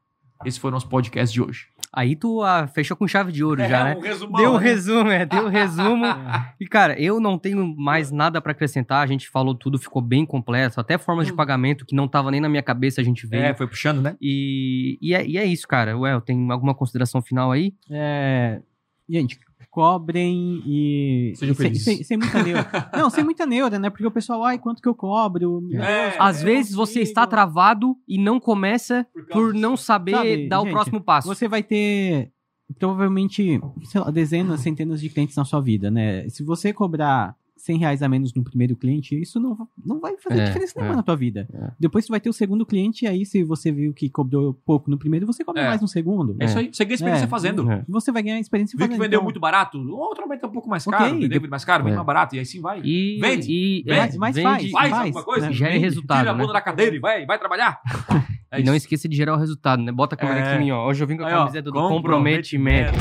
[0.46, 1.68] Esse foi o nosso podcast de hoje.
[1.92, 3.96] Aí tu ah, fechou com chave de ouro já, né?
[3.96, 4.64] um resumão, Deu um né?
[4.64, 6.06] resumo, é, deu um resumo.
[6.60, 9.04] E, cara, eu não tenho mais nada pra acrescentar.
[9.04, 10.80] A gente falou tudo, ficou bem completo.
[10.80, 13.44] Até formas de pagamento que não tava nem na minha cabeça, a gente veio.
[13.44, 14.16] É, foi puxando, né?
[14.20, 15.98] E, e, é, e é isso, cara.
[15.98, 17.74] Ué, tem alguma consideração final aí?
[17.90, 18.60] É,
[19.08, 19.40] gente,
[19.78, 21.34] cobrem e.
[21.36, 22.68] Sejam e sem, sem, sem muita neura.
[22.98, 23.92] Não, sem muita neura, né?
[23.92, 25.62] Porque o pessoal, ai, quanto que eu cobro?
[25.74, 27.04] É, Deus, Às eu vezes não você consigo.
[27.04, 29.62] está travado e não começa por disso.
[29.62, 31.28] não saber Sabe, dar o gente, próximo passo.
[31.28, 32.32] Você vai ter
[32.80, 36.28] provavelmente, sei lá, dezenas, centenas de clientes na sua vida, né?
[36.28, 40.40] Se você cobrar 100 reais a menos no primeiro cliente, isso não, não vai fazer
[40.42, 40.98] É, diferença nenhuma é.
[40.98, 41.48] na tua vida.
[41.54, 41.72] É.
[41.80, 44.90] Depois você vai ter o segundo cliente, e aí se você viu que cobrou pouco
[44.90, 45.68] no primeiro, você cobra É.
[45.68, 46.36] mais no segundo.
[46.40, 46.70] É isso aí.
[46.72, 47.28] Você ganha experiência É.
[47.28, 47.70] fazendo.
[47.72, 47.84] É.
[47.88, 48.98] Você vai ganhar experiência Viu fazendo.
[48.98, 49.78] que vendeu então, muito barato?
[49.92, 51.14] Outro vai ter um pouco mais caro.
[51.14, 51.98] Vendeu de- muito mais caro, vende É.
[51.98, 52.36] mais barato.
[52.36, 52.82] E aí sim vai.
[52.84, 55.48] E, Vende, e, vende, mas vende- faz, Faz faz, alguma coisa.
[55.48, 55.54] né?
[55.54, 56.40] Gera vende, resultado, Tira a né?
[56.42, 57.80] bunda da cadeira e vai, vai trabalhar.
[58.50, 59.92] É E não esqueça de gerar o resultado, né?
[59.92, 60.44] Bota a câmera É.
[60.54, 60.88] aqui em mim, ó.
[60.88, 62.94] Hoje eu vim com a Aí, ó, camiseta do comprometimento.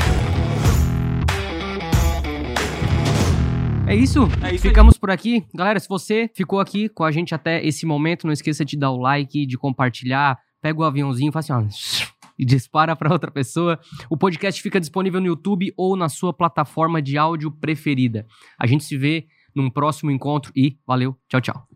[3.86, 4.24] É isso.
[4.42, 4.70] É isso aí.
[4.70, 5.44] Ficamos por aqui.
[5.54, 8.90] Galera, se você ficou aqui com a gente até esse momento, não esqueça de dar
[8.90, 10.38] o like, de compartilhar.
[10.60, 12.06] Pega o aviãozinho, faz assim, ó.
[12.38, 13.80] E dispara para outra pessoa.
[14.10, 18.26] O podcast fica disponível no YouTube ou na sua plataforma de áudio preferida.
[18.60, 21.16] A gente se vê num próximo encontro e valeu.
[21.30, 21.75] Tchau, tchau.